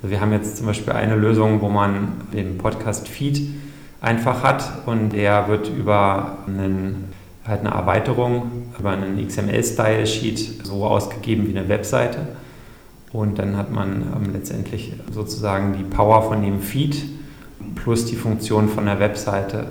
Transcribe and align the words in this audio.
Also 0.00 0.12
wir 0.12 0.20
haben 0.20 0.32
jetzt 0.32 0.56
zum 0.56 0.66
Beispiel 0.66 0.92
eine 0.92 1.16
Lösung, 1.16 1.60
wo 1.60 1.68
man 1.68 2.12
den 2.32 2.56
Podcast-Feed 2.56 3.48
einfach 4.00 4.44
hat 4.44 4.86
und 4.86 5.10
der 5.10 5.48
wird 5.48 5.70
über 5.70 6.38
einen, 6.46 7.12
halt 7.44 7.60
eine 7.60 7.70
Erweiterung, 7.70 8.68
über 8.78 8.90
einen 8.90 9.26
XML-Style-Sheet 9.26 10.64
so 10.64 10.84
ausgegeben 10.84 11.48
wie 11.48 11.58
eine 11.58 11.68
Webseite. 11.68 12.28
Und 13.12 13.40
dann 13.40 13.56
hat 13.56 13.72
man 13.72 14.02
ähm, 14.14 14.32
letztendlich 14.32 14.92
sozusagen 15.10 15.74
die 15.76 15.82
Power 15.84 16.22
von 16.22 16.42
dem 16.42 16.60
Feed 16.60 17.02
plus 17.74 18.04
die 18.04 18.16
Funktion 18.16 18.68
von 18.68 18.84
der 18.84 19.00
Webseite. 19.00 19.66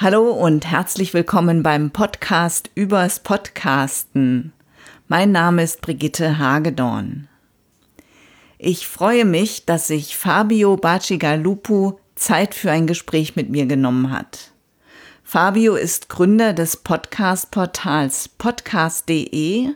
Hallo 0.00 0.30
und 0.30 0.64
herzlich 0.64 1.12
willkommen 1.12 1.64
beim 1.64 1.90
Podcast 1.90 2.70
übers 2.76 3.18
Podcasten. 3.18 4.52
Mein 5.08 5.32
Name 5.32 5.64
ist 5.64 5.80
Brigitte 5.80 6.38
Hagedorn. 6.38 7.26
Ich 8.58 8.86
freue 8.86 9.24
mich, 9.24 9.66
dass 9.66 9.88
sich 9.88 10.16
Fabio 10.16 10.76
Bacigalupu 10.76 11.94
Zeit 12.14 12.54
für 12.54 12.70
ein 12.70 12.86
Gespräch 12.86 13.34
mit 13.34 13.50
mir 13.50 13.66
genommen 13.66 14.12
hat. 14.12 14.52
Fabio 15.24 15.74
ist 15.74 16.08
Gründer 16.08 16.52
des 16.52 16.76
Podcast-Portals 16.76 18.28
podcast.de 18.28 19.70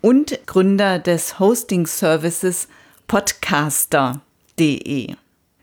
und 0.00 0.46
Gründer 0.46 0.98
des 0.98 1.38
Hosting-Services 1.38 2.66
podcaster.de. 3.06 5.14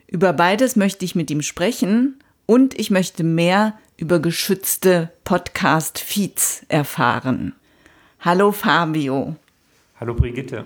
Über 0.08 0.32
beides 0.32 0.78
möchte 0.78 1.04
ich 1.04 1.14
mit 1.14 1.30
ihm 1.30 1.42
sprechen 1.42 2.16
und 2.52 2.78
ich 2.78 2.92
möchte 2.92 3.24
mehr 3.24 3.76
über 3.96 4.20
geschützte 4.20 5.10
Podcast-Feeds 5.24 6.66
erfahren. 6.68 7.54
Hallo 8.20 8.52
Fabio. 8.52 9.38
Hallo 9.98 10.14
Brigitte. 10.14 10.66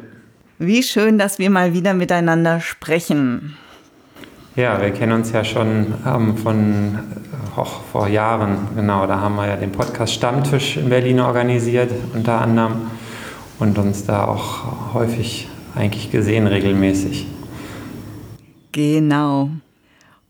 Wie 0.58 0.82
schön, 0.82 1.20
dass 1.20 1.38
wir 1.38 1.52
mal 1.52 1.76
wieder 1.76 1.94
miteinander 1.94 2.60
sprechen. 2.60 3.56
Ja, 4.56 4.82
wir 4.82 4.90
kennen 4.90 5.12
uns 5.12 5.32
ja 5.32 5.44
schon 5.44 5.94
ähm, 6.08 6.36
von 6.38 6.98
oh, 7.56 7.66
vor 7.92 8.08
Jahren, 8.08 8.70
genau. 8.76 9.06
Da 9.06 9.20
haben 9.20 9.36
wir 9.36 9.48
ja 9.48 9.56
den 9.56 9.72
Podcast 9.72 10.16
Stammtisch 10.16 10.78
in 10.78 10.90
Berlin 10.90 11.20
organisiert, 11.20 11.92
unter 12.16 12.42
anderem, 12.42 12.90
und 13.60 13.78
uns 13.78 14.08
da 14.08 14.26
auch 14.26 14.96
häufig 14.96 15.50
eigentlich 15.76 16.10
gesehen, 16.10 16.48
regelmäßig. 16.48 17.28
Genau. 18.72 19.52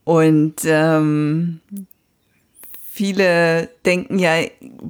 Und 0.06 0.61
ähm, 0.66 1.59
viele 2.89 3.70
denken 3.86 4.20
ja, 4.20 4.36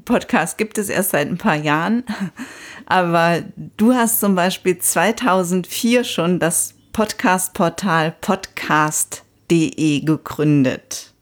Podcast 0.03 0.59
gibt 0.59 0.77
es 0.77 0.89
erst 0.89 1.09
seit 1.11 1.27
ein 1.27 1.39
paar 1.39 1.55
Jahren. 1.55 2.03
Aber 2.85 3.41
du 3.77 3.95
hast 3.95 4.19
zum 4.19 4.35
Beispiel 4.35 4.77
2004 4.77 6.03
schon 6.03 6.37
das 6.37 6.75
Podcast-Portal 6.93 8.15
podcast.de 8.21 10.01
gegründet. 10.01 11.13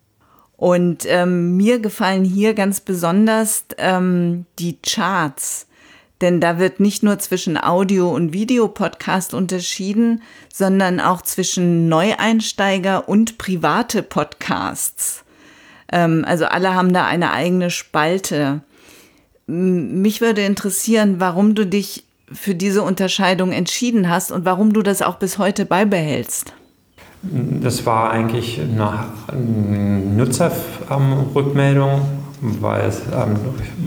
Und 0.58 1.06
ähm, 1.08 1.56
mir 1.56 1.80
gefallen 1.80 2.26
hier 2.26 2.54
ganz 2.54 2.82
besonders 2.82 3.66
ähm, 3.78 4.46
die 4.60 4.78
Charts. 4.82 5.68
Denn 6.24 6.40
da 6.40 6.58
wird 6.58 6.80
nicht 6.80 7.04
nur 7.04 7.20
zwischen 7.20 7.62
Audio- 7.62 8.10
und 8.10 8.32
Videopodcast 8.32 9.34
unterschieden, 9.34 10.22
sondern 10.52 11.02
auch 11.02 11.22
zwischen 11.22 11.90
Neueinsteiger 11.90 13.10
und 13.10 13.38
private 13.38 14.02
Podcasts. 14.04 15.26
Ähm, 15.92 16.24
also 16.26 16.46
alle 16.46 16.76
haben 16.76 16.94
da 16.94 17.06
eine 17.06 17.34
eigene 17.34 17.70
Spalte. 17.70 18.62
Mich 19.48 20.22
würde 20.22 20.46
interessieren, 20.46 21.16
warum 21.20 21.56
du 21.56 21.66
dich 21.66 22.06
für 22.32 22.56
diese 22.56 22.84
Unterscheidung 22.84 23.52
entschieden 23.52 24.10
hast 24.10 24.32
und 24.32 24.46
warum 24.46 24.72
du 24.72 24.82
das 24.82 25.02
auch 25.02 25.16
bis 25.16 25.38
heute 25.38 25.66
beibehältst. 25.66 26.54
Das 27.22 27.86
war 27.86 28.12
eigentlich 28.12 28.62
eine 28.62 29.10
Nutzerrückmeldung, 30.16 32.02
weil 32.40 32.88
es 32.88 33.02
ähm, 33.14 33.36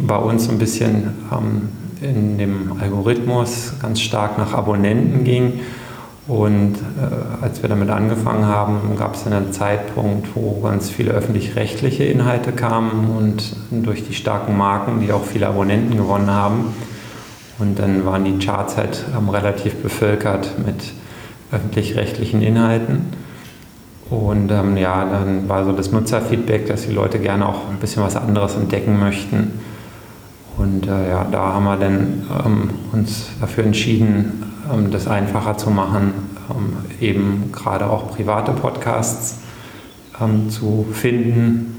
bei 0.06 0.18
uns 0.18 0.50
ein 0.50 0.58
bisschen 0.58 1.14
ähm, 1.32 1.70
in 2.00 2.38
dem 2.38 2.80
Algorithmus 2.80 3.74
ganz 3.80 4.00
stark 4.00 4.38
nach 4.38 4.52
Abonnenten 4.52 5.24
ging. 5.24 5.60
Und 6.28 6.74
äh, 6.74 7.44
als 7.44 7.62
wir 7.62 7.68
damit 7.68 7.88
angefangen 7.88 8.46
haben, 8.46 8.96
gab 8.98 9.14
es 9.14 9.26
einen 9.26 9.52
Zeitpunkt, 9.52 10.28
wo 10.34 10.60
ganz 10.60 10.90
viele 10.90 11.12
öffentlich-rechtliche 11.12 12.04
Inhalte 12.04 12.50
kamen 12.50 13.10
und 13.16 13.56
durch 13.70 14.04
die 14.04 14.14
starken 14.14 14.56
Marken, 14.56 15.00
die 15.00 15.12
auch 15.12 15.24
viele 15.24 15.46
Abonnenten 15.46 15.96
gewonnen 15.96 16.30
haben. 16.30 16.74
Und 17.58 17.78
dann 17.78 18.04
waren 18.04 18.24
die 18.24 18.44
Charts 18.44 18.76
halt 18.76 19.04
ähm, 19.16 19.28
relativ 19.28 19.76
bevölkert 19.76 20.58
mit 20.58 20.92
öffentlich-rechtlichen 21.52 22.42
Inhalten. 22.42 23.06
Und 24.10 24.50
ähm, 24.50 24.76
ja, 24.76 25.04
dann 25.04 25.48
war 25.48 25.64
so 25.64 25.72
das 25.72 25.92
Nutzerfeedback, 25.92 26.66
dass 26.66 26.86
die 26.86 26.92
Leute 26.92 27.18
gerne 27.20 27.48
auch 27.48 27.68
ein 27.70 27.78
bisschen 27.78 28.02
was 28.02 28.16
anderes 28.16 28.56
entdecken 28.56 28.98
möchten. 28.98 29.60
Und 30.56 30.86
äh, 30.86 31.10
ja, 31.10 31.26
da 31.30 31.52
haben 31.54 31.64
wir 31.64 31.76
dann 31.76 32.22
ähm, 32.44 32.70
uns 32.92 33.26
dafür 33.40 33.64
entschieden, 33.64 34.44
ähm, 34.72 34.90
das 34.90 35.06
einfacher 35.06 35.58
zu 35.58 35.70
machen, 35.70 36.14
ähm, 36.50 36.76
eben 37.00 37.52
gerade 37.52 37.88
auch 37.90 38.16
private 38.16 38.52
Podcasts 38.52 39.40
ähm, 40.20 40.48
zu 40.48 40.86
finden 40.92 41.74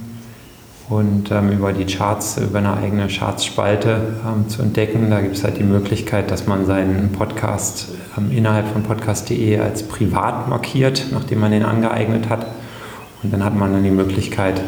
und 0.90 1.32
ähm, 1.32 1.52
über 1.52 1.74
die 1.74 1.86
Charts, 1.86 2.38
über 2.38 2.60
eine 2.60 2.78
eigene 2.78 3.08
Charts-Spalte 3.08 4.16
ähm, 4.26 4.48
zu 4.48 4.62
entdecken. 4.62 5.10
Da 5.10 5.22
gibt 5.22 5.36
es 5.36 5.44
halt 5.44 5.58
die 5.58 5.64
Möglichkeit, 5.64 6.30
dass 6.30 6.46
man 6.46 6.66
seinen 6.66 7.12
Podcast 7.12 7.90
innerhalb 8.32 8.68
von 8.68 8.84
podcast.de 8.84 9.60
als 9.60 9.84
privat 9.84 10.48
markiert, 10.48 11.08
nachdem 11.12 11.40
man 11.40 11.52
den 11.52 11.64
angeeignet 11.64 12.30
hat. 12.30 12.48
Und 13.22 13.34
dann 13.34 13.44
hat 13.44 13.56
man 13.56 13.74
dann 13.74 13.84
die 13.84 13.92
Möglichkeit, 13.92 14.62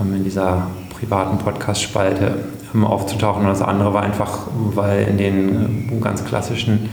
in 0.00 0.22
dieser 0.24 0.68
privaten 0.98 1.38
Podcast-Spalte 1.38 2.44
aufzutauchen. 2.82 3.42
Und 3.42 3.48
das 3.48 3.62
andere 3.62 3.94
war 3.94 4.02
einfach, 4.02 4.46
weil 4.74 5.08
in 5.08 5.18
den 5.18 5.88
äh, 5.96 6.00
ganz 6.00 6.24
klassischen 6.24 6.88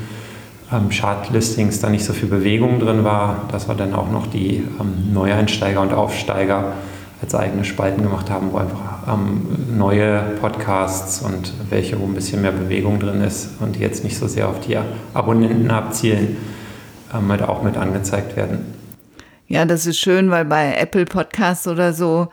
ähm, 0.72 0.90
Chartlistings 0.90 1.80
da 1.80 1.90
nicht 1.90 2.06
so 2.06 2.14
viel 2.14 2.30
Bewegung 2.30 2.80
drin 2.80 3.04
war, 3.04 3.48
dass 3.52 3.68
wir 3.68 3.76
dann 3.76 3.94
auch 3.94 4.10
noch 4.10 4.28
die 4.28 4.64
ähm, 4.80 5.14
Neueinsteiger 5.14 5.82
und 5.82 5.94
Aufsteiger 5.94 6.74
als 7.22 7.34
eigene 7.34 7.64
Spalten 7.64 8.04
gemacht 8.04 8.30
haben, 8.30 8.52
wo 8.52 8.58
einfach 8.58 9.08
ähm, 9.14 9.48
neue 9.78 10.20
Podcasts 10.40 11.22
und 11.22 11.54
welche, 11.70 12.00
wo 12.00 12.06
ein 12.06 12.14
bisschen 12.14 12.42
mehr 12.42 12.52
Bewegung 12.52 13.00
drin 13.00 13.22
ist 13.22 13.50
und 13.60 13.76
die 13.76 13.80
jetzt 13.80 14.04
nicht 14.04 14.18
so 14.18 14.28
sehr 14.28 14.48
auf 14.50 14.60
die 14.60 14.78
Abonnenten 15.14 15.72
abzielen, 15.72 16.38
ähm, 17.14 17.30
halt 17.30 17.42
auch 17.42 17.64
mit 17.64 17.78
angezeigt 17.78 18.36
werden. 18.36 18.74
Ja, 19.48 19.66
das 19.66 19.86
ist 19.86 20.00
schön, 20.00 20.32
weil 20.32 20.46
bei 20.46 20.74
Apple 20.76 21.06
Podcasts 21.06 21.68
oder 21.68 21.94
so 21.94 22.30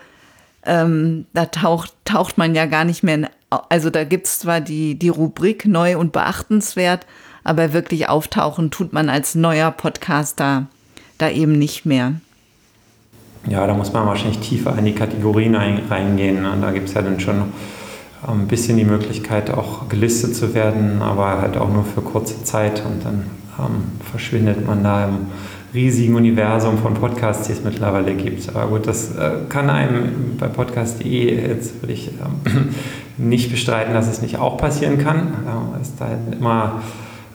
ähm, 0.64 1.26
da 1.32 1.46
taucht, 1.46 1.92
taucht 2.04 2.38
man 2.38 2.54
ja 2.54 2.66
gar 2.66 2.84
nicht 2.84 3.02
mehr, 3.02 3.14
in, 3.14 3.26
also 3.68 3.90
da 3.90 4.04
gibt 4.04 4.26
es 4.26 4.38
zwar 4.38 4.60
die, 4.60 4.98
die 4.98 5.08
Rubrik 5.08 5.66
neu 5.66 5.98
und 5.98 6.12
beachtenswert, 6.12 7.06
aber 7.44 7.72
wirklich 7.72 8.08
auftauchen 8.08 8.70
tut 8.70 8.92
man 8.92 9.08
als 9.08 9.34
neuer 9.34 9.70
Podcaster 9.70 10.66
da 11.18 11.28
eben 11.30 11.58
nicht 11.58 11.84
mehr. 11.84 12.14
Ja, 13.48 13.66
da 13.66 13.74
muss 13.74 13.92
man 13.92 14.06
wahrscheinlich 14.06 14.38
tiefer 14.38 14.76
in 14.78 14.84
die 14.84 14.94
Kategorien 14.94 15.56
reingehen. 15.56 16.42
Ne? 16.42 16.56
Da 16.60 16.70
gibt 16.70 16.88
es 16.88 16.94
ja 16.94 17.02
dann 17.02 17.18
schon 17.18 17.52
ein 18.26 18.46
bisschen 18.46 18.76
die 18.76 18.84
Möglichkeit, 18.84 19.50
auch 19.50 19.88
gelistet 19.88 20.36
zu 20.36 20.54
werden, 20.54 21.02
aber 21.02 21.40
halt 21.40 21.56
auch 21.56 21.68
nur 21.68 21.84
für 21.84 22.02
kurze 22.02 22.44
Zeit 22.44 22.84
und 22.86 23.04
dann 23.04 23.26
ähm, 23.58 23.82
verschwindet 24.08 24.64
man 24.64 24.84
da 24.84 25.06
im 25.06 25.26
riesigen 25.74 26.14
Universum 26.14 26.78
von 26.78 26.94
Podcasts, 26.94 27.46
die 27.46 27.52
es 27.52 27.64
mittlerweile 27.64 28.14
gibt. 28.14 28.48
Aber 28.48 28.66
gut, 28.66 28.86
das 28.86 29.16
äh, 29.16 29.32
kann 29.48 29.70
einem 29.70 30.36
bei 30.38 30.48
podcast.de, 30.48 31.48
jetzt 31.48 31.82
würde 31.82 31.92
ich 31.92 32.08
ähm, 32.08 32.74
nicht 33.16 33.50
bestreiten, 33.50 33.94
dass 33.94 34.08
es 34.08 34.22
nicht 34.22 34.38
auch 34.38 34.58
passieren 34.58 34.98
kann. 34.98 35.32
Ja, 35.46 35.80
ist 35.80 35.94
da 35.98 36.08
immer 36.30 36.82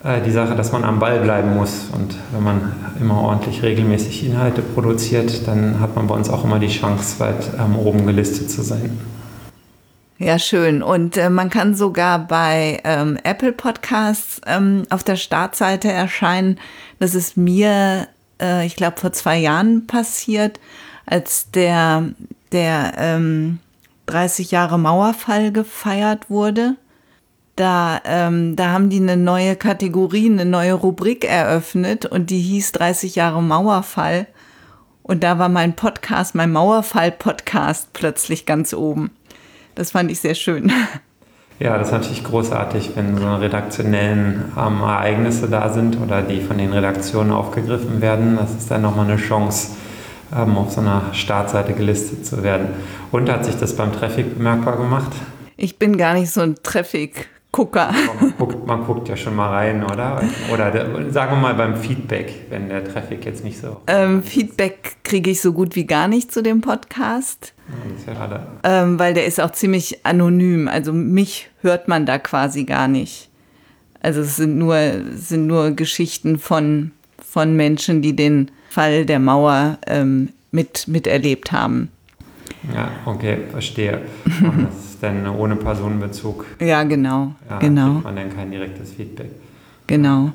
äh, 0.04 0.20
die 0.22 0.30
Sache, 0.30 0.54
dass 0.54 0.72
man 0.72 0.84
am 0.84 1.00
Ball 1.00 1.20
bleiben 1.20 1.56
muss. 1.56 1.88
Und 1.92 2.14
wenn 2.32 2.44
man 2.44 2.72
immer 3.00 3.20
ordentlich 3.20 3.62
regelmäßig 3.62 4.26
Inhalte 4.26 4.62
produziert, 4.62 5.46
dann 5.48 5.80
hat 5.80 5.96
man 5.96 6.06
bei 6.06 6.14
uns 6.14 6.30
auch 6.30 6.44
immer 6.44 6.58
die 6.58 6.68
Chance, 6.68 7.18
weit 7.18 7.50
ähm, 7.58 7.76
oben 7.76 8.06
gelistet 8.06 8.50
zu 8.50 8.62
sein. 8.62 8.98
Ja, 10.20 10.38
schön. 10.38 10.82
Und 10.82 11.16
äh, 11.16 11.30
man 11.30 11.48
kann 11.48 11.74
sogar 11.74 12.18
bei 12.18 12.80
ähm, 12.84 13.18
Apple 13.22 13.52
Podcasts 13.52 14.40
ähm, 14.46 14.82
auf 14.90 15.04
der 15.04 15.14
Startseite 15.14 15.92
erscheinen. 15.92 16.58
Das 16.98 17.14
ist 17.14 17.36
mir 17.36 18.08
äh, 18.40 18.66
ich 18.66 18.76
glaube, 18.76 18.98
vor 18.98 19.12
zwei 19.12 19.38
Jahren 19.38 19.86
passiert, 19.86 20.60
als 21.06 21.50
der, 21.50 22.10
der 22.52 22.94
ähm, 22.96 23.58
30 24.06 24.50
Jahre 24.50 24.78
Mauerfall 24.78 25.52
gefeiert 25.52 26.30
wurde. 26.30 26.76
Da, 27.56 28.00
ähm, 28.04 28.54
da 28.54 28.68
haben 28.68 28.88
die 28.88 29.00
eine 29.00 29.16
neue 29.16 29.56
Kategorie, 29.56 30.30
eine 30.30 30.44
neue 30.44 30.74
Rubrik 30.74 31.24
eröffnet 31.24 32.06
und 32.06 32.30
die 32.30 32.40
hieß 32.40 32.72
30 32.72 33.16
Jahre 33.16 33.42
Mauerfall. 33.42 34.26
Und 35.02 35.24
da 35.24 35.38
war 35.38 35.48
mein 35.48 35.74
Podcast, 35.74 36.34
mein 36.34 36.52
Mauerfall-Podcast 36.52 37.92
plötzlich 37.94 38.46
ganz 38.46 38.74
oben. 38.74 39.10
Das 39.74 39.92
fand 39.92 40.10
ich 40.10 40.20
sehr 40.20 40.34
schön. 40.34 40.70
Ja, 41.60 41.76
das 41.76 41.88
ist 41.88 41.92
natürlich 41.92 42.22
großartig, 42.22 42.92
wenn 42.94 43.18
so 43.18 43.34
redaktionellen 43.34 44.52
ähm, 44.56 44.80
Ereignisse 44.80 45.48
da 45.48 45.68
sind 45.70 46.00
oder 46.00 46.22
die 46.22 46.40
von 46.40 46.56
den 46.56 46.72
Redaktionen 46.72 47.32
aufgegriffen 47.32 48.00
werden. 48.00 48.36
Das 48.36 48.52
ist 48.52 48.70
dann 48.70 48.82
nochmal 48.82 49.06
eine 49.06 49.16
Chance, 49.16 49.72
ähm, 50.36 50.56
auf 50.56 50.70
so 50.70 50.80
einer 50.80 51.02
Startseite 51.12 51.72
gelistet 51.72 52.24
zu 52.24 52.44
werden. 52.44 52.68
Und 53.10 53.28
hat 53.28 53.44
sich 53.44 53.56
das 53.56 53.74
beim 53.74 53.92
Traffic 53.92 54.36
bemerkbar 54.36 54.76
gemacht? 54.76 55.10
Ich 55.56 55.80
bin 55.80 55.96
gar 55.96 56.14
nicht 56.14 56.30
so 56.30 56.42
ein 56.42 56.54
Traffic. 56.62 57.28
Gucker. 57.58 57.92
Man 58.20 58.34
guckt, 58.38 58.66
man 58.68 58.84
guckt, 58.84 59.08
ja 59.08 59.16
schon 59.16 59.34
mal 59.34 59.48
rein, 59.48 59.82
oder? 59.82 60.22
Oder 60.52 60.72
sagen 61.10 61.32
wir 61.32 61.38
mal 61.38 61.54
beim 61.54 61.76
Feedback, 61.76 62.32
wenn 62.50 62.68
der 62.68 62.84
Traffic 62.84 63.24
jetzt 63.24 63.42
nicht 63.42 63.58
so. 63.58 63.78
Ähm, 63.88 64.22
Feedback 64.22 64.98
kriege 65.02 65.30
ich 65.30 65.40
so 65.40 65.52
gut 65.52 65.74
wie 65.74 65.84
gar 65.84 66.06
nicht 66.06 66.30
zu 66.30 66.40
dem 66.40 66.60
Podcast. 66.60 67.54
Ja 68.06 68.52
ähm, 68.62 69.00
weil 69.00 69.12
der 69.12 69.26
ist 69.26 69.40
auch 69.40 69.50
ziemlich 69.50 70.06
anonym. 70.06 70.68
Also 70.68 70.92
mich 70.92 71.50
hört 71.60 71.88
man 71.88 72.06
da 72.06 72.20
quasi 72.20 72.62
gar 72.62 72.86
nicht. 72.86 73.28
Also 74.02 74.20
es 74.20 74.36
sind 74.36 74.56
nur, 74.56 74.78
sind 75.16 75.48
nur 75.48 75.72
Geschichten 75.72 76.38
von, 76.38 76.92
von 77.18 77.56
Menschen, 77.56 78.02
die 78.02 78.14
den 78.14 78.52
Fall 78.70 79.04
der 79.04 79.18
Mauer 79.18 79.78
ähm, 79.88 80.28
mit, 80.52 80.86
miterlebt 80.86 81.50
haben. 81.50 81.90
Ja, 82.72 82.92
okay, 83.04 83.38
verstehe. 83.50 84.02
Ist 84.98 85.04
dann 85.04 85.28
ohne 85.28 85.54
Personenbezug. 85.54 86.44
Ja, 86.58 86.82
genau. 86.82 87.30
Ja, 87.48 87.60
genau. 87.60 87.92
Kriegt 87.92 88.04
man 88.04 88.16
dann 88.16 88.34
kein 88.34 88.50
direktes 88.50 88.94
Feedback. 88.94 89.30
Genau. 89.86 90.32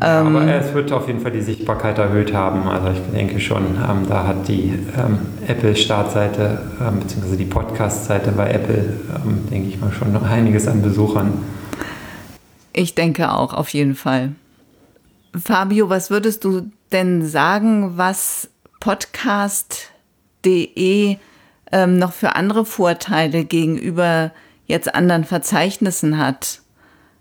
Ja, 0.00 0.22
aber 0.22 0.42
ähm, 0.42 0.48
es 0.48 0.74
wird 0.74 0.90
auf 0.90 1.06
jeden 1.06 1.20
Fall 1.20 1.30
die 1.30 1.42
Sichtbarkeit 1.42 1.96
erhöht 1.98 2.34
haben. 2.34 2.66
Also 2.66 2.88
ich 2.88 2.98
denke 3.14 3.38
schon, 3.38 3.76
ähm, 3.76 4.08
da 4.08 4.26
hat 4.26 4.48
die 4.48 4.76
ähm, 4.96 5.20
Apple-Startseite 5.46 6.60
ähm, 6.80 6.98
bzw. 6.98 7.36
die 7.36 7.44
Podcast-Seite 7.44 8.32
bei 8.32 8.50
Apple, 8.50 8.98
ähm, 9.14 9.48
denke 9.48 9.68
ich 9.68 9.80
mal, 9.80 9.92
schon 9.92 10.12
noch 10.12 10.24
einiges 10.28 10.66
an 10.66 10.82
Besuchern. 10.82 11.34
Ich 12.72 12.96
denke 12.96 13.32
auch, 13.32 13.54
auf 13.54 13.68
jeden 13.68 13.94
Fall. 13.94 14.32
Fabio, 15.36 15.88
was 15.88 16.10
würdest 16.10 16.42
du 16.42 16.68
denn 16.90 17.24
sagen, 17.24 17.92
was 17.96 18.50
podcast.de 18.80 19.88
ähm, 21.72 21.98
noch 21.98 22.12
für 22.12 22.34
andere 22.34 22.64
Vorteile 22.64 23.44
gegenüber 23.44 24.32
jetzt 24.66 24.94
anderen 24.94 25.24
Verzeichnissen 25.24 26.18
hat? 26.18 26.60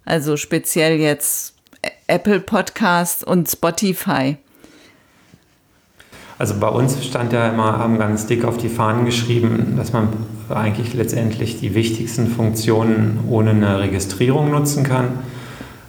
Also 0.06 0.38
speziell 0.38 1.00
jetzt 1.00 1.56
Apple 2.08 2.40
Podcast 2.40 3.24
und 3.24 3.50
Spotify. 3.50 4.38
Also 6.40 6.54
bei 6.60 6.68
uns 6.70 7.04
stand 7.04 7.34
ja 7.34 7.50
immer, 7.50 7.80
haben 7.80 7.98
ganz 7.98 8.28
dick 8.28 8.46
auf 8.46 8.58
die 8.58 8.70
Fahnen 8.70 9.06
geschrieben, 9.06 9.74
dass 9.76 9.92
man 9.92 10.10
eigentlich 10.50 10.94
letztendlich 10.94 11.60
die 11.60 11.74
wichtigsten 11.74 12.28
Funktionen 12.28 13.24
ohne 13.28 13.50
eine 13.52 13.80
Registrierung 13.80 14.52
nutzen 14.52 14.84
kann. 14.84 15.20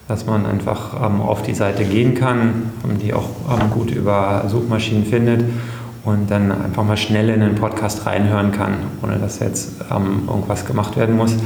Dass 0.08 0.24
man 0.24 0.46
einfach 0.46 0.94
ähm, 1.04 1.20
auf 1.20 1.42
die 1.42 1.54
Seite 1.54 1.84
gehen 1.84 2.14
kann, 2.14 2.70
die 3.02 3.12
auch 3.12 3.28
ähm, 3.50 3.70
gut 3.70 3.90
über 3.90 4.46
Suchmaschinen 4.48 5.04
findet 5.04 5.44
und 6.08 6.30
dann 6.30 6.50
einfach 6.50 6.84
mal 6.84 6.96
schnell 6.96 7.28
in 7.28 7.40
den 7.40 7.54
Podcast 7.54 8.06
reinhören 8.06 8.50
kann, 8.50 8.74
ohne 9.02 9.18
dass 9.18 9.40
jetzt 9.40 9.72
ähm, 9.94 10.22
irgendwas 10.26 10.64
gemacht 10.64 10.96
werden 10.96 11.16
muss. 11.16 11.36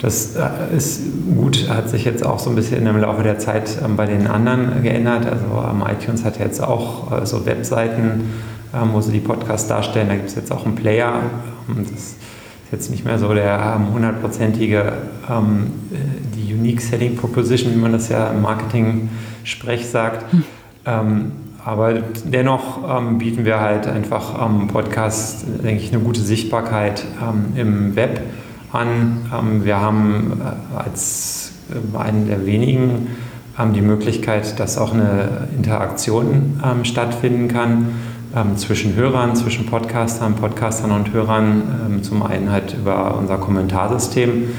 Das 0.00 0.34
äh, 0.34 0.76
ist 0.76 1.02
gut, 1.36 1.68
hat 1.68 1.88
sich 1.88 2.04
jetzt 2.04 2.26
auch 2.26 2.40
so 2.40 2.50
ein 2.50 2.56
bisschen 2.56 2.84
im 2.84 2.96
Laufe 2.98 3.22
der 3.22 3.38
Zeit 3.38 3.78
ähm, 3.84 3.96
bei 3.96 4.06
den 4.06 4.26
anderen 4.26 4.82
geändert. 4.82 5.26
Also 5.26 5.64
ähm, 5.70 5.84
iTunes 5.88 6.24
hat 6.24 6.40
jetzt 6.40 6.60
auch 6.60 7.12
äh, 7.12 7.26
so 7.26 7.46
Webseiten, 7.46 8.32
ähm, 8.74 8.90
wo 8.92 9.00
sie 9.00 9.12
die 9.12 9.20
Podcasts 9.20 9.68
darstellen. 9.68 10.08
Da 10.08 10.14
gibt 10.16 10.28
es 10.28 10.34
jetzt 10.34 10.50
auch 10.50 10.66
einen 10.66 10.74
Player. 10.74 11.20
Ähm, 11.68 11.84
das 11.84 11.92
ist 11.92 12.16
jetzt 12.72 12.90
nicht 12.90 13.04
mehr 13.04 13.20
so 13.20 13.32
der 13.32 13.80
hundertprozentige, 13.92 14.94
ähm, 15.30 15.70
die 16.34 16.54
Unique 16.54 16.80
Selling 16.80 17.14
Proposition, 17.14 17.72
wie 17.72 17.78
man 17.78 17.92
das 17.92 18.08
ja 18.08 18.30
im 18.30 18.42
Marketing-Sprech 18.42 19.86
sagt. 19.86 20.32
Hm. 20.32 20.44
Aber 21.68 21.92
dennoch 22.24 22.78
ähm, 22.88 23.18
bieten 23.18 23.44
wir 23.44 23.60
halt 23.60 23.86
einfach 23.86 24.34
am 24.38 24.62
ähm, 24.62 24.68
Podcast, 24.68 25.44
denke 25.62 25.82
ich, 25.82 25.92
eine 25.92 26.02
gute 26.02 26.22
Sichtbarkeit 26.22 27.04
ähm, 27.22 27.52
im 27.56 27.94
Web 27.94 28.22
an. 28.72 29.26
Ähm, 29.38 29.66
wir 29.66 29.78
haben 29.78 30.40
äh, 30.40 30.78
als 30.78 31.52
äh, 31.70 31.98
einen 31.98 32.26
der 32.26 32.46
wenigen 32.46 33.08
ähm, 33.60 33.74
die 33.74 33.82
Möglichkeit, 33.82 34.58
dass 34.58 34.78
auch 34.78 34.94
eine 34.94 35.48
Interaktion 35.54 36.58
ähm, 36.64 36.86
stattfinden 36.86 37.48
kann 37.48 37.88
zwischen 38.56 38.94
Hörern, 38.94 39.34
zwischen 39.36 39.64
Podcastern, 39.64 40.34
Podcastern 40.34 40.90
und 40.90 41.14
Hörern. 41.14 42.00
zum 42.02 42.22
einen 42.22 42.52
halt 42.52 42.76
über 42.78 43.16
unser 43.16 43.38
Kommentarsystem 43.38 44.50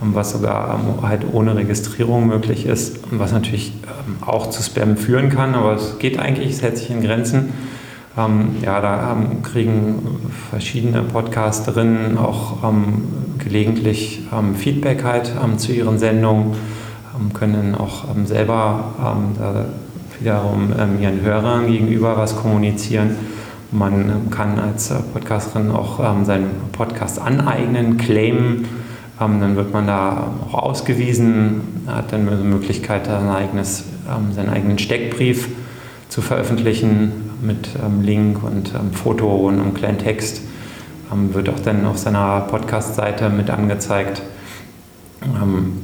was 0.00 0.32
sogar 0.32 0.78
halt 1.02 1.22
ohne 1.32 1.56
Registrierung 1.56 2.26
möglich 2.26 2.66
ist, 2.66 3.00
was 3.10 3.32
natürlich 3.32 3.72
ähm, 3.84 4.16
auch 4.26 4.50
zu 4.50 4.62
Spam 4.62 4.96
führen 4.96 5.30
kann, 5.30 5.54
aber 5.54 5.74
es 5.74 5.98
geht 5.98 6.18
eigentlich, 6.18 6.50
es 6.50 6.62
hält 6.62 6.78
sich 6.78 6.90
in 6.90 7.02
Grenzen. 7.02 7.52
Ähm, 8.18 8.56
ja, 8.62 8.80
da 8.80 9.16
kriegen 9.42 10.30
verschiedene 10.50 11.02
Podcasterinnen 11.02 12.18
auch 12.18 12.62
ähm, 12.64 13.02
gelegentlich 13.38 14.22
Feedback 14.56 15.04
halt 15.04 15.32
zu 15.58 15.72
ihren 15.72 15.98
Sendungen, 15.98 16.56
können 17.32 17.74
auch 17.74 18.04
selber 18.24 19.30
wiederum 20.18 20.72
ihren 21.00 21.20
Hörern 21.20 21.68
gegenüber 21.68 22.16
was 22.16 22.36
kommunizieren. 22.36 23.16
Man 23.70 24.30
kann 24.30 24.58
als 24.58 24.92
Podcasterin 25.12 25.70
auch 25.70 26.00
seinen 26.24 26.50
Podcast 26.72 27.20
aneignen, 27.20 27.98
claimen 27.98 28.64
ähm, 28.64 28.85
dann 29.40 29.56
wird 29.56 29.72
man 29.72 29.86
da 29.86 30.30
auch 30.46 30.54
ausgewiesen, 30.54 31.82
hat 31.86 32.12
dann 32.12 32.26
die 32.26 32.46
Möglichkeit, 32.46 33.06
sein 33.06 33.28
eigenes, 33.28 33.84
ähm, 34.08 34.32
seinen 34.34 34.50
eigenen 34.50 34.78
Steckbrief 34.78 35.48
zu 36.08 36.20
veröffentlichen 36.20 37.12
mit 37.42 37.70
ähm, 37.82 38.02
Link 38.02 38.42
und 38.42 38.72
Foto 38.92 39.48
und 39.48 39.60
einem 39.60 39.74
kleinen 39.74 39.98
Text. 39.98 40.42
wird 41.32 41.48
auch 41.48 41.60
dann 41.60 41.86
auf 41.86 41.98
seiner 41.98 42.40
Podcast-Seite 42.40 43.30
mit 43.30 43.48
angezeigt. 43.48 44.22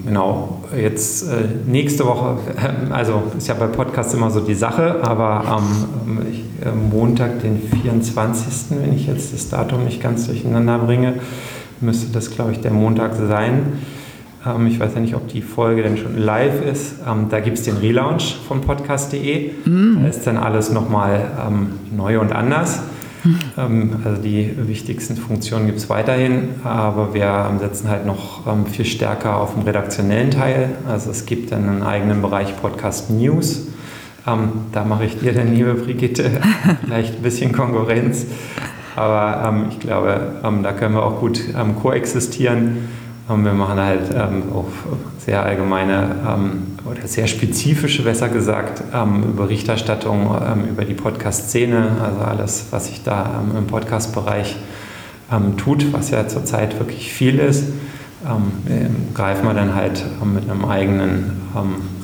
genau, 0.04 0.62
jetzt 0.76 1.22
äh, 1.22 1.44
nächste 1.66 2.04
Woche, 2.04 2.36
also 2.90 3.22
ist 3.36 3.48
ja 3.48 3.54
bei 3.54 3.66
Podcasts 3.66 4.12
immer 4.12 4.30
so 4.30 4.40
die 4.40 4.54
Sache, 4.54 5.02
aber 5.02 5.46
am 5.46 6.20
äh, 6.62 6.70
Montag, 6.70 7.40
den 7.40 7.62
24., 7.82 8.78
wenn 8.78 8.92
ich 8.94 9.06
jetzt 9.06 9.32
das 9.32 9.48
Datum 9.48 9.84
nicht 9.84 10.02
ganz 10.02 10.26
durcheinander 10.26 10.78
bringe, 10.78 11.14
müsste 11.82 12.12
das, 12.12 12.30
glaube 12.30 12.52
ich, 12.52 12.60
der 12.60 12.72
Montag 12.72 13.14
sein. 13.14 13.80
Ähm, 14.46 14.66
ich 14.66 14.80
weiß 14.80 14.94
ja 14.94 15.00
nicht, 15.00 15.14
ob 15.14 15.28
die 15.28 15.42
Folge 15.42 15.82
denn 15.82 15.96
schon 15.96 16.18
live 16.18 16.64
ist. 16.64 16.96
Ähm, 17.08 17.26
da 17.30 17.40
gibt 17.40 17.58
es 17.58 17.64
den 17.64 17.76
Relaunch 17.76 18.36
von 18.46 18.60
podcast.de. 18.60 19.50
Mhm. 19.64 20.02
Da 20.02 20.08
ist 20.08 20.26
dann 20.26 20.36
alles 20.36 20.70
nochmal 20.70 21.30
ähm, 21.46 21.72
neu 21.94 22.20
und 22.20 22.32
anders. 22.32 22.80
Mhm. 23.24 23.96
also 24.04 24.20
die 24.20 24.50
wichtigsten 24.66 25.16
Funktionen 25.16 25.66
gibt 25.66 25.78
es 25.78 25.88
weiterhin, 25.88 26.48
aber 26.64 27.14
wir 27.14 27.50
setzen 27.60 27.88
halt 27.88 28.04
noch 28.04 28.42
viel 28.66 28.84
stärker 28.84 29.36
auf 29.36 29.54
den 29.54 29.62
redaktionellen 29.62 30.30
Teil. 30.30 30.70
Also 30.88 31.10
es 31.10 31.24
gibt 31.26 31.52
dann 31.52 31.68
einen 31.68 31.82
eigenen 31.82 32.20
Bereich 32.20 32.56
Podcast 32.60 33.10
News. 33.10 33.68
da 34.24 34.84
mache 34.84 35.04
ich 35.04 35.20
dir 35.20 35.32
dann, 35.32 35.54
liebe 35.54 35.74
Brigitte, 35.74 36.30
vielleicht 36.84 37.16
ein 37.16 37.22
bisschen 37.22 37.52
Konkurrenz. 37.52 38.26
Aber 38.96 39.48
ähm, 39.48 39.66
ich 39.70 39.80
glaube, 39.80 40.32
ähm, 40.44 40.62
da 40.62 40.72
können 40.72 40.94
wir 40.94 41.02
auch 41.02 41.20
gut 41.20 41.40
ähm, 41.58 41.76
koexistieren. 41.76 42.88
Ähm, 43.30 43.44
wir 43.44 43.54
machen 43.54 43.78
halt 43.78 44.10
ähm, 44.14 44.44
auch 44.54 44.66
sehr 45.18 45.44
allgemeine 45.44 46.16
ähm, 46.28 46.76
oder 46.90 47.06
sehr 47.06 47.26
spezifische, 47.26 48.02
besser 48.02 48.28
gesagt, 48.28 48.82
Berichterstattung 49.36 50.36
über 50.68 50.84
die 50.84 50.94
Podcast-Szene, 50.94 51.92
also 52.02 52.20
alles, 52.22 52.66
was 52.70 52.88
sich 52.88 53.04
da 53.04 53.40
im 53.56 53.68
Podcast-Bereich 53.68 54.56
tut, 55.58 55.92
was 55.92 56.10
ja 56.10 56.26
zurzeit 56.26 56.80
wirklich 56.80 57.12
viel 57.12 57.38
ist. 57.38 57.66
greifen 59.14 59.46
wir 59.46 59.54
dann 59.54 59.76
halt 59.76 60.04
mit 60.24 60.50
einem 60.50 60.64
eigenen 60.64 61.40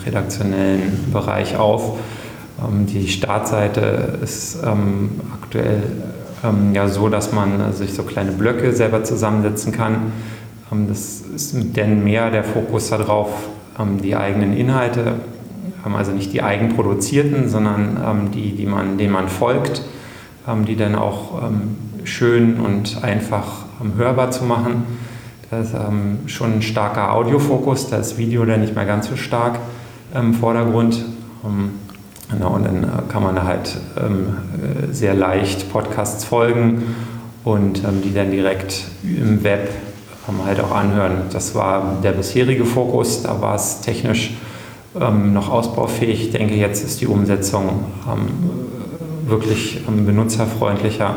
redaktionellen 0.06 1.10
Bereich 1.12 1.56
auf. 1.56 1.98
die 2.86 3.08
Startseite 3.08 4.20
ist 4.22 4.58
aktuell 5.42 5.82
ähm, 6.44 6.74
ja 6.74 6.88
so, 6.88 7.08
dass 7.08 7.32
man 7.32 7.60
äh, 7.60 7.72
sich 7.72 7.94
so 7.94 8.02
kleine 8.02 8.32
Blöcke 8.32 8.72
selber 8.72 9.04
zusammensetzen 9.04 9.72
kann. 9.72 10.12
Ähm, 10.72 10.88
das 10.88 11.20
ist 11.34 11.76
denn 11.76 12.04
mehr 12.04 12.30
der 12.30 12.44
Fokus 12.44 12.90
darauf, 12.90 13.30
ähm, 13.78 14.00
die 14.00 14.16
eigenen 14.16 14.56
Inhalte, 14.56 15.14
ähm, 15.86 15.94
also 15.94 16.12
nicht 16.12 16.32
die 16.32 16.42
eigenproduzierten, 16.42 17.48
sondern 17.48 17.98
ähm, 18.04 18.30
die, 18.30 18.54
die 18.54 18.66
man, 18.66 18.98
denen 18.98 19.12
man 19.12 19.28
folgt, 19.28 19.82
ähm, 20.46 20.64
die 20.64 20.76
dann 20.76 20.94
auch 20.94 21.42
schön 22.04 22.58
und 22.58 23.02
einfach 23.04 23.66
hörbar 23.96 24.30
zu 24.30 24.44
machen. 24.44 24.84
Das 25.50 25.68
ist 25.68 25.76
schon 26.26 26.54
ein 26.54 26.62
starker 26.62 27.12
Audiofokus, 27.12 27.90
da 27.90 27.98
ist 27.98 28.16
Video 28.16 28.44
dann 28.46 28.62
nicht 28.62 28.74
mehr 28.74 28.86
ganz 28.86 29.08
so 29.08 29.16
stark 29.16 29.58
im 30.14 30.32
Vordergrund. 30.32 31.04
Genau, 32.30 32.54
und 32.54 32.64
dann 32.64 32.84
äh, 32.84 32.86
kann 33.08 33.22
man 33.22 33.42
halt 33.42 33.78
ähm, 33.98 34.36
sehr 34.90 35.14
leicht 35.14 35.72
Podcasts 35.72 36.24
folgen 36.24 36.94
und 37.44 37.82
ähm, 37.84 38.02
die 38.02 38.12
dann 38.12 38.30
direkt 38.30 38.84
im 39.02 39.42
Web 39.42 39.70
halt 40.44 40.60
auch 40.60 40.72
anhören. 40.72 41.22
Das 41.32 41.54
war 41.54 41.96
der 42.02 42.12
bisherige 42.12 42.66
Fokus, 42.66 43.22
da 43.22 43.40
war 43.40 43.54
es 43.54 43.80
technisch 43.80 44.34
ähm, 45.00 45.32
noch 45.32 45.48
ausbaufähig. 45.48 46.26
Ich 46.26 46.32
denke, 46.32 46.54
jetzt 46.54 46.84
ist 46.84 47.00
die 47.00 47.06
Umsetzung 47.06 47.86
wirklich 49.26 49.82
benutzerfreundlicher 49.86 51.14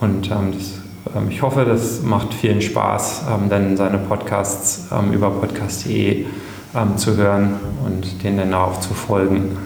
und 0.00 0.30
das, 0.30 1.22
ich 1.30 1.40
hoffe, 1.40 1.64
das 1.64 2.02
macht 2.02 2.34
vielen 2.34 2.60
Spaß, 2.60 3.22
dann 3.48 3.76
seine 3.76 3.98
Podcasts 3.98 4.88
über 5.12 5.30
podcast.de 5.30 6.24
zu 6.96 7.16
hören 7.16 7.54
und 7.84 8.22
denen 8.22 8.38
dann 8.38 8.54
auch 8.54 8.80
zu 8.80 8.94
folgen. 8.94 9.56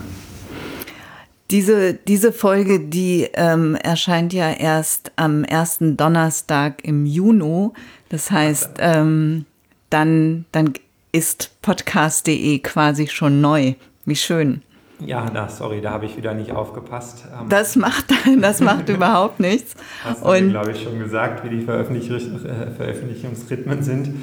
Diese, 1.51 1.95
diese 1.95 2.33
Folge, 2.33 2.79
die 2.81 3.29
ähm, 3.33 3.75
erscheint 3.75 4.35
ja 4.35 4.51
erst 4.51 5.13
am 5.17 5.45
ersten 5.45 5.97
Donnerstag 5.97 6.85
im 6.85 7.07
Juni. 7.07 7.71
Das 8.11 8.31
heißt, 8.31 8.73
ähm, 8.81 9.47
dann, 9.89 10.45
dann 10.53 10.75
ist 11.13 11.51
podcast.de 11.63 12.59
quasi 12.59 13.07
schon 13.07 13.41
neu. 13.41 13.75
Wie 14.05 14.17
schön. 14.17 14.63
Ja, 15.01 15.27
na, 15.33 15.49
sorry, 15.49 15.81
da 15.81 15.93
habe 15.93 16.07
ich 16.07 16.17
wieder 16.17 16.35
nicht 16.35 16.53
aufgepasst. 16.53 17.25
Ähm, 17.33 17.49
das 17.49 17.77
macht, 17.77 18.07
das 18.41 18.61
macht 18.61 18.89
überhaupt 18.89 19.41
nichts. 19.41 19.75
Hast 20.05 20.25
du, 20.25 20.51
glaube 20.51 20.73
ich, 20.73 20.83
schon 20.83 20.99
gesagt, 20.99 21.45
wie 21.45 21.57
die 21.57 21.63
Veröffentlich 21.63 22.11
äh, 22.11 22.71
Veröffentlichungsrhythmen 22.77 23.83
sind. 23.83 24.23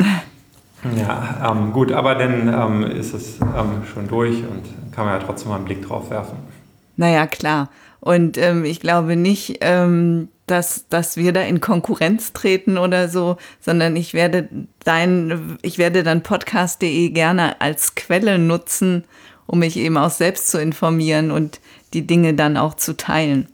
Ja, 0.96 1.51
ähm, 1.51 1.72
gut, 1.72 1.91
aber 1.91 2.13
dann 2.15 2.48
ähm, 2.48 2.84
ist 2.84 3.13
es 3.13 3.39
ähm, 3.41 3.84
schon 3.91 4.08
durch 4.08 4.44
und 4.44 4.94
kann 4.94 5.05
man 5.05 5.20
ja 5.20 5.25
trotzdem 5.25 5.50
mal 5.50 5.55
einen 5.55 5.65
Blick 5.65 5.88
drauf 5.88 6.12
werfen. 6.12 6.38
Naja, 6.97 7.27
klar. 7.27 7.69
Und 7.99 8.37
ähm, 8.37 8.65
ich 8.65 8.79
glaube 8.79 9.15
nicht, 9.15 9.57
ähm, 9.61 10.29
dass, 10.45 10.87
dass 10.89 11.17
wir 11.17 11.33
da 11.33 11.41
in 11.41 11.59
Konkurrenz 11.59 12.33
treten 12.33 12.77
oder 12.77 13.09
so, 13.09 13.37
sondern 13.59 13.95
ich 13.95 14.13
werde 14.13 14.47
dein, 14.83 15.57
ich 15.61 15.77
werde 15.77 16.03
dann 16.03 16.21
podcast.de 16.21 17.09
gerne 17.09 17.59
als 17.61 17.95
Quelle 17.95 18.37
nutzen, 18.37 19.05
um 19.47 19.59
mich 19.59 19.77
eben 19.77 19.97
auch 19.97 20.11
selbst 20.11 20.49
zu 20.49 20.61
informieren 20.61 21.31
und 21.31 21.59
die 21.93 22.05
Dinge 22.05 22.33
dann 22.35 22.57
auch 22.57 22.75
zu 22.75 22.95
teilen. 22.95 23.47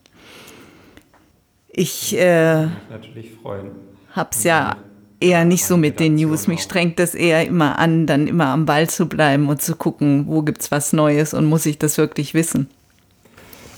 Ich 1.69 2.17
äh, 2.17 2.67
natürlich 2.89 3.31
freuen. 3.41 3.71
Hab's 4.13 4.43
ja 4.43 4.75
eher 5.21 5.45
nicht 5.45 5.65
so 5.65 5.77
mit 5.77 6.01
den 6.01 6.15
News. 6.15 6.48
Mich 6.48 6.62
strengt 6.62 7.00
das 7.00 7.15
eher 7.15 7.45
immer 7.48 7.79
an, 7.79 8.07
dann 8.07 8.27
immer 8.27 8.48
am 8.48 8.65
Ball 8.65 8.89
zu 8.89 9.07
bleiben 9.07 9.48
und 9.48 9.62
zu 9.62 9.75
gucken, 9.75 10.25
wo 10.27 10.41
gibt's 10.41 10.71
was 10.71 10.91
Neues 10.91 11.33
und 11.33 11.45
muss 11.45 11.65
ich 11.65 11.77
das 11.77 11.98
wirklich 11.98 12.33
wissen. 12.33 12.67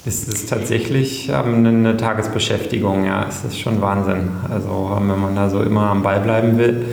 Es 0.05 0.27
ist 0.27 0.49
tatsächlich 0.49 1.29
ähm, 1.29 1.65
eine 1.65 1.95
Tagesbeschäftigung, 1.95 3.05
ja, 3.05 3.25
es 3.29 3.45
ist 3.45 3.57
schon 3.57 3.81
Wahnsinn. 3.81 4.31
Also 4.51 4.93
ähm, 4.97 5.09
wenn 5.09 5.21
man 5.21 5.33
da 5.33 5.49
so 5.49 5.61
immer 5.61 5.89
am 5.89 6.03
Ball 6.03 6.19
bleiben 6.19 6.57
will, 6.57 6.87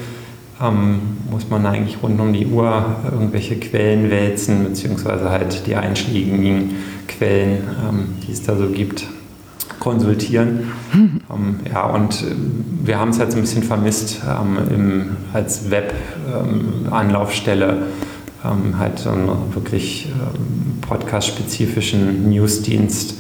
ähm, 0.63 1.01
muss 1.29 1.51
man 1.51 1.67
eigentlich 1.67 2.01
rund 2.05 2.21
um 2.21 2.33
die 2.33 2.47
Uhr 2.47 2.85
irgendwelche 3.11 3.57
Quellen 3.57 4.13
wälzen, 4.13 4.63
beziehungsweise 4.63 5.29
halt 5.29 5.67
die 5.67 5.75
einschlägigen 5.75 6.77
Quellen, 7.09 7.65
die 8.27 8.33
es 8.33 8.45
da 8.45 8.57
so 8.57 8.69
gibt, 8.69 9.07
konsultieren. 9.81 10.71
Ähm, 10.95 11.59
ja, 11.73 11.87
und 11.87 12.23
äh, 12.23 12.27
wir 12.85 13.01
haben 13.01 13.11
es 13.11 13.19
jetzt 13.19 13.35
ein 13.35 13.41
bisschen 13.41 13.65
vermisst 13.65 14.21
im, 14.73 15.17
als 15.33 15.69
Web-Anlaufstelle 15.71 17.79
ähm, 18.45 18.79
halt 18.79 18.99
so 18.99 19.11
einen 19.11 19.55
wirklich 19.55 20.07
ähm, 20.07 20.81
podcast-spezifischen 20.81 22.31
Newsdienst 22.31 23.15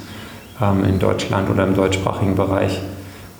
ähm, 0.60 0.84
in 0.84 0.98
Deutschland 0.98 1.48
oder 1.50 1.64
im 1.66 1.74
deutschsprachigen 1.74 2.34
Bereich. 2.34 2.80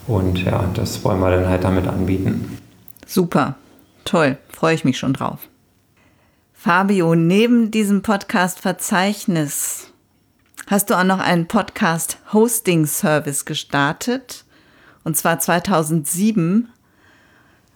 Und 0.07 0.43
ja, 0.45 0.65
das 0.75 1.05
wollen 1.05 1.21
wir 1.21 1.31
dann 1.31 1.49
halt 1.49 1.65
damit 1.65 1.87
anbieten. 1.87 2.59
Super, 3.07 3.57
toll, 4.05 4.39
freue 4.49 4.75
ich 4.75 4.85
mich 4.85 4.99
schon 4.99 5.13
drauf. 5.13 5.41
Fabio, 6.53 7.15
neben 7.15 7.71
diesem 7.71 8.03
Podcast-Verzeichnis 8.03 9.93
hast 10.67 10.91
du 10.91 10.95
auch 10.95 11.05
noch 11.05 11.19
einen 11.19 11.49
Podcast-Hosting-Service 11.49 13.47
gestartet, 13.47 14.45
und 15.03 15.17
zwar 15.17 15.39
2007. 15.39 16.69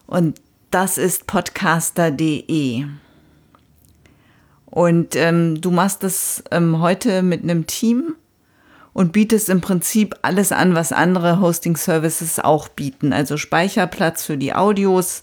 Und 0.07 0.41
das 0.71 0.99
ist 0.99 1.27
podcaster.de. 1.27 2.85
Und 4.75 5.15
ähm, 5.15 5.61
du 5.61 5.71
machst 5.71 6.03
das 6.03 6.43
ähm, 6.51 6.81
heute 6.81 7.23
mit 7.23 7.45
einem 7.45 7.69
Team 7.69 8.17
und 8.93 9.13
bietest 9.13 9.49
im 9.49 9.61
Prinzip 9.61 10.17
alles 10.23 10.51
an, 10.51 10.75
was 10.75 10.91
andere 10.91 11.39
Hosting-Services 11.39 12.41
auch 12.41 12.67
bieten. 12.67 13.13
Also 13.13 13.37
Speicherplatz 13.37 14.25
für 14.25 14.37
die 14.37 14.53
Audios, 14.53 15.23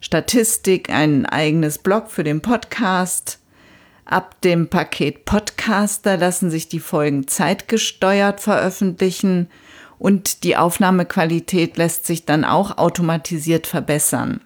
Statistik, 0.00 0.90
ein 0.90 1.26
eigenes 1.26 1.78
Blog 1.78 2.10
für 2.10 2.24
den 2.24 2.40
Podcast. 2.40 3.38
Ab 4.04 4.40
dem 4.40 4.66
Paket 4.66 5.24
Podcaster 5.24 6.16
lassen 6.16 6.50
sich 6.50 6.68
die 6.68 6.80
Folgen 6.80 7.28
zeitgesteuert 7.28 8.40
veröffentlichen 8.40 9.48
und 10.00 10.42
die 10.42 10.56
Aufnahmequalität 10.56 11.76
lässt 11.76 12.04
sich 12.04 12.24
dann 12.24 12.44
auch 12.44 12.78
automatisiert 12.78 13.68
verbessern. 13.68 14.40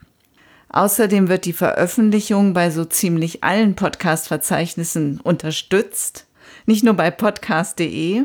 Außerdem 0.73 1.29
wird 1.29 1.45
die 1.45 1.53
Veröffentlichung 1.53 2.55
bei 2.55 2.71
so 2.71 2.87
ziemlich 2.87 3.45
allen 3.45 3.77
Podcast-Verzeichnissen 3.77 5.21
unterstützt, 5.21 6.27
nicht 6.65 6.83
nur 6.83 6.95
bei 6.95 7.11
podcast.de. 7.11 8.25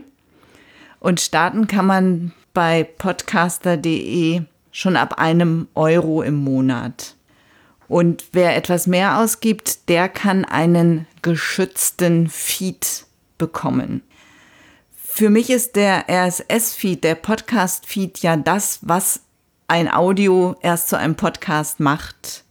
Und 1.00 1.20
starten 1.20 1.68
kann 1.68 1.86
man 1.86 2.32
bei 2.54 2.84
podcaster.de 2.84 4.42
schon 4.72 4.96
ab 4.96 5.20
einem 5.20 5.68
Euro 5.76 6.22
im 6.22 6.36
Monat. 6.36 7.16
Und 7.90 8.26
wer 8.32 8.56
etwas 8.56 8.88
mehr 8.88 9.20
ausgibt, 9.20 9.90
der 9.90 10.08
kann 10.08 10.46
einen 10.46 11.06
geschützten 11.22 12.30
Feed 12.30 13.06
bekommen. 13.38 14.04
Für 14.96 15.30
mich 15.30 15.50
ist 15.50 15.76
der 15.76 16.06
RSS-Feed, 16.10 17.04
der 17.04 17.16
Podcast-Feed 17.16 18.20
ja 18.20 18.38
das, 18.38 18.80
was 18.84 19.22
ein 19.68 19.92
Audio 19.92 20.56
erst 20.62 20.90
zu 20.90 20.98
einem 20.98 21.16
Podcast 21.16 21.80
macht. 21.80 22.44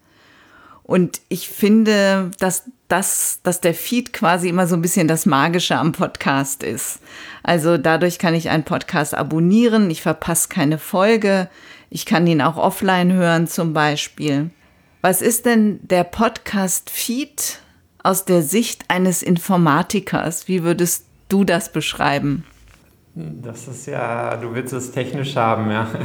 Und 0.83 1.21
ich 1.29 1.49
finde, 1.49 2.31
dass 2.39 2.65
das, 2.89 3.41
dass 3.43 3.61
der 3.61 3.75
Feed 3.75 4.13
quasi 4.13 4.49
immer 4.49 4.67
so 4.67 4.77
ein 4.77 4.83
bisschen 4.83 5.09
das 5.09 5.27
Magische 5.27 5.77
am 5.77 5.93
Podcast 5.93 6.63
ist. 6.63 7.01
Also 7.43 7.79
dadurch 7.79 8.19
kann 8.19 8.35
ich 8.35 8.51
einen 8.51 8.65
Podcast 8.65 9.15
abonnieren, 9.15 9.91
ich 9.91 10.03
verpasse 10.03 10.49
keine 10.49 10.79
Folge, 10.79 11.49
ich 11.91 12.07
kann 12.07 12.27
ihn 12.27 12.41
auch 12.41 12.57
offline 12.57 13.13
hören 13.13 13.49
zum 13.49 13.73
Beispiel. 13.73 14.51
Was 15.01 15.23
ist 15.23 15.47
denn 15.47 15.81
der 15.83 16.05
Podcast-Feed 16.05 17.61
aus 18.03 18.25
der 18.25 18.43
Sicht 18.43 18.85
eines 18.89 19.23
Informatikers? 19.23 20.47
Wie 20.47 20.63
würdest 20.63 21.07
du 21.29 21.45
das 21.45 21.73
beschreiben? 21.73 22.45
Das 23.19 23.67
ist 23.67 23.87
ja, 23.87 24.37
du 24.37 24.55
willst 24.55 24.75
es 24.75 24.93
technisch 24.93 25.37
haben, 25.37 25.71
ja. 25.71 25.87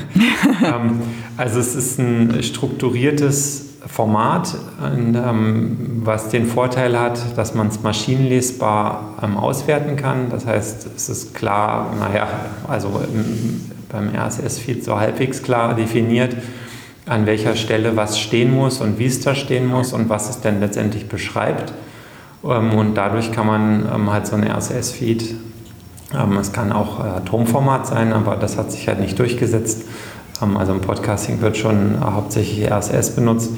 Ähm, 0.64 1.02
also 1.38 1.60
es 1.60 1.76
ist 1.76 2.00
ein 2.00 2.42
strukturiertes 2.44 3.80
Format, 3.86 4.56
ähm, 4.82 6.02
was 6.06 6.30
den 6.30 6.46
Vorteil 6.46 6.98
hat, 6.98 7.20
dass 7.36 7.54
man 7.54 7.68
es 7.68 7.82
maschinenlesbar 7.82 9.16
ähm, 9.24 9.38
auswerten 9.38 9.98
kann. 9.98 10.30
Das 10.30 10.46
heißt, 10.46 10.88
es 10.96 11.10
ist 11.10 11.34
klar, 11.34 11.94
naja, 12.00 12.28
also 12.68 13.02
beim 13.90 14.12
RSS-Feed 14.16 14.84
so 14.84 14.98
halbwegs 14.98 15.44
klar 15.44 15.76
definiert, 15.76 16.38
an 17.08 17.26
welcher 17.26 17.58
Stelle 17.58 17.98
was 17.98 18.20
stehen 18.20 18.54
muss 18.54 18.80
und 18.80 19.00
wie 19.00 19.08
es 19.08 19.20
da 19.20 19.36
stehen 19.36 19.68
muss 19.68 19.92
und 19.92 20.08
was 20.08 20.30
es 20.30 20.40
denn 20.40 20.62
letztendlich 20.62 21.10
beschreibt. 21.10 21.74
Und 22.42 22.96
dadurch 22.96 23.32
kann 23.32 23.48
man 23.48 24.12
halt 24.12 24.28
so 24.28 24.36
ein 24.36 24.44
RSS-Feed 24.44 25.51
es 26.40 26.52
kann 26.52 26.72
auch 26.72 27.00
äh, 27.00 27.08
Atomformat 27.08 27.88
sein, 27.88 28.14
aber 28.14 28.36
das 28.36 28.58
hat 28.58 28.72
sich 28.72 28.88
halt 28.88 29.00
nicht 29.00 29.18
durchgesetzt. 29.18 29.84
Ähm, 30.42 30.58
also 30.58 30.74
im 30.74 30.82
Podcasting 30.82 31.42
wird 31.42 31.58
schon 31.58 31.98
hauptsächlich 32.02 32.70
RSS 32.70 33.12
benutzt, 33.12 33.52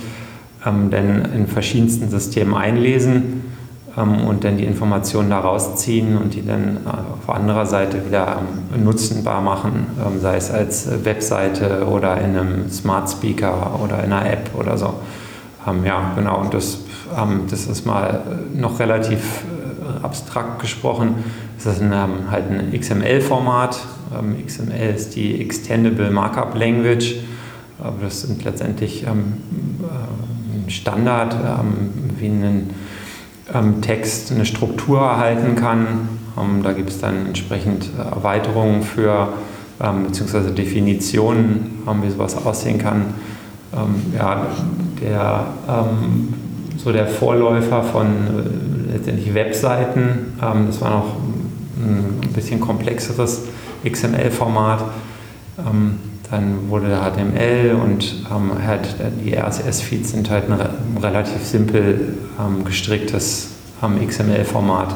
ähm, 0.66 0.90
denn 0.90 1.26
in 1.26 1.48
verschiedensten 1.48 2.10
Systemen 2.10 2.56
einlesen 2.56 3.50
und 3.96 4.44
dann 4.44 4.58
die 4.58 4.66
Informationen 4.66 5.30
daraus 5.30 5.76
ziehen 5.76 6.18
und 6.18 6.34
die 6.34 6.44
dann 6.44 6.78
äh, 6.78 6.90
auf 6.90 7.30
anderer 7.30 7.68
Seite 7.68 8.04
wieder 8.04 8.42
nutzbar 8.76 9.40
machen, 9.40 9.86
sei 10.20 10.38
es 10.38 10.50
als 10.50 11.06
Webseite 11.06 11.86
oder 11.86 12.20
in 12.20 12.36
einem 12.36 12.72
Smart 12.72 13.08
Speaker 13.08 13.80
oder 13.84 14.04
in 14.04 14.12
einer 14.12 14.26
App 14.28 14.50
oder 14.58 14.80
so. 14.80 14.96
Ja, 15.86 16.12
genau, 16.16 16.42
und 16.42 16.56
das, 16.56 16.80
das 17.52 17.68
ist 17.68 17.86
mal 17.86 18.22
noch 18.56 18.80
relativ 18.80 19.44
äh, 19.44 19.53
abstrakt 20.02 20.62
gesprochen 20.62 21.16
das 21.64 21.76
ist 21.76 21.82
ein, 21.82 21.94
ähm, 21.94 22.30
halt 22.30 22.46
ein 22.50 22.78
XML-Format. 22.78 23.80
Ähm, 24.18 24.36
XML 24.46 24.94
ist 24.96 25.16
die 25.16 25.40
Extendable 25.42 26.10
Markup 26.12 26.58
Language. 26.58 27.16
das 28.02 28.22
sind 28.22 28.44
letztendlich 28.44 29.04
ähm, 29.04 29.34
äh, 29.82 30.66
ein 30.66 30.70
Standard, 30.70 31.36
wie 32.20 32.28
ein 32.28 32.70
Text 33.82 34.32
eine 34.32 34.46
Struktur 34.46 35.00
erhalten 35.00 35.56
kann. 35.56 36.08
da 36.64 36.72
gibt 36.72 36.90
es 36.90 37.00
dann 37.00 37.28
entsprechend 37.28 37.90
Erweiterungen 37.98 38.82
für, 38.82 39.34
beziehungsweise 40.06 40.52
Definitionen, 40.52 41.84
wie 42.02 42.10
sowas 42.10 42.38
aussehen 42.38 42.80
kann. 42.80 43.14
ja, 44.18 44.48
der, 45.02 45.48
so 46.78 46.92
der 46.94 47.08
Vorläufer 47.08 47.84
von 47.84 48.08
äh, 48.08 48.73
letztendlich 48.94 49.34
Webseiten. 49.34 50.38
Ähm, 50.42 50.68
das 50.68 50.80
war 50.82 50.90
noch 50.92 51.16
ein 51.78 52.34
bisschen 52.34 52.60
komplexeres 52.60 53.42
XML-Format. 53.86 54.84
Ähm, 55.58 56.00
dann 56.32 56.70
wurde 56.70 56.88
HTML 56.98 57.76
und 57.76 58.26
ähm, 58.34 58.52
halt 58.66 58.96
die 59.24 59.36
RSS-Feeds 59.36 60.12
sind 60.12 60.30
halt 60.30 60.50
ein 60.50 60.58
relativ 61.02 61.44
simpel 61.44 62.18
ähm, 62.40 62.64
gestricktes 62.64 63.50
ähm, 63.84 64.08
XML-Format 64.08 64.96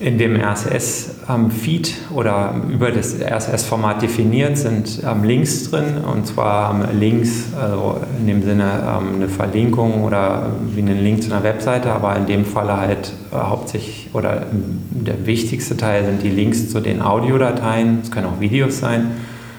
in 0.00 0.16
dem 0.16 0.40
RSS-Feed 0.40 1.88
ähm, 1.88 2.16
oder 2.16 2.54
über 2.70 2.90
das 2.90 3.20
RSS-Format 3.20 4.00
definiert 4.00 4.56
sind 4.56 5.02
ähm, 5.06 5.24
Links 5.24 5.70
drin. 5.70 5.98
Und 5.98 6.26
zwar 6.26 6.74
ähm, 6.74 6.98
Links, 6.98 7.52
also 7.54 8.00
in 8.18 8.26
dem 8.26 8.42
Sinne 8.42 8.98
eine 9.14 9.28
Verlinkung 9.28 10.02
oder 10.02 10.52
wie 10.74 10.80
einen 10.80 11.04
Link 11.04 11.22
zu 11.22 11.30
einer 11.30 11.44
Webseite, 11.44 11.92
aber 11.92 12.16
in 12.16 12.24
dem 12.24 12.46
Falle 12.46 12.78
halt 12.78 13.12
äh, 13.30 13.36
hauptsächlich 13.36 14.08
oder 14.14 14.46
der 14.90 15.26
wichtigste 15.26 15.76
Teil 15.76 16.06
sind 16.06 16.22
die 16.22 16.30
Links 16.30 16.70
zu 16.70 16.80
den 16.80 17.02
Audiodateien, 17.02 18.00
es 18.02 18.10
können 18.10 18.26
auch 18.26 18.40
Videos 18.40 18.78
sein, 18.78 19.10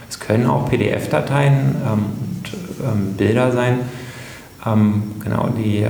es 0.10 0.20
können 0.20 0.48
auch 0.48 0.70
PDF-Dateien 0.70 1.76
und 1.86 3.18
Bilder 3.18 3.52
sein. 3.52 3.80
genau, 5.24 5.50
die 5.58 5.86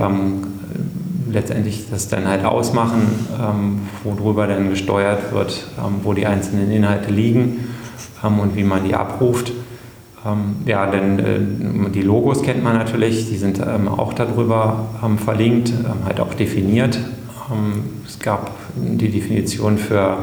letztendlich 1.31 1.89
das 1.89 2.07
dann 2.07 2.27
halt 2.27 2.45
ausmachen, 2.45 3.27
ähm, 3.39 3.79
worüber 4.03 4.47
dann 4.47 4.69
gesteuert 4.69 5.33
wird, 5.33 5.65
ähm, 5.77 5.95
wo 6.03 6.13
die 6.13 6.25
einzelnen 6.25 6.71
Inhalte 6.71 7.11
liegen 7.11 7.67
ähm, 8.23 8.39
und 8.39 8.55
wie 8.55 8.63
man 8.63 8.83
die 8.83 8.95
abruft. 8.95 9.51
Ähm, 10.25 10.57
ja, 10.65 10.85
denn 10.89 11.19
äh, 11.19 11.89
die 11.89 12.01
Logos 12.01 12.43
kennt 12.43 12.63
man 12.63 12.77
natürlich, 12.77 13.29
die 13.29 13.37
sind 13.37 13.59
ähm, 13.59 13.87
auch 13.87 14.13
darüber 14.13 14.87
ähm, 15.03 15.17
verlinkt, 15.17 15.73
halt 16.05 16.19
auch 16.19 16.33
definiert. 16.33 16.99
es 18.07 18.19
gab 18.19 18.51
die 18.75 19.09
Definition 19.09 19.77
für 19.77 20.17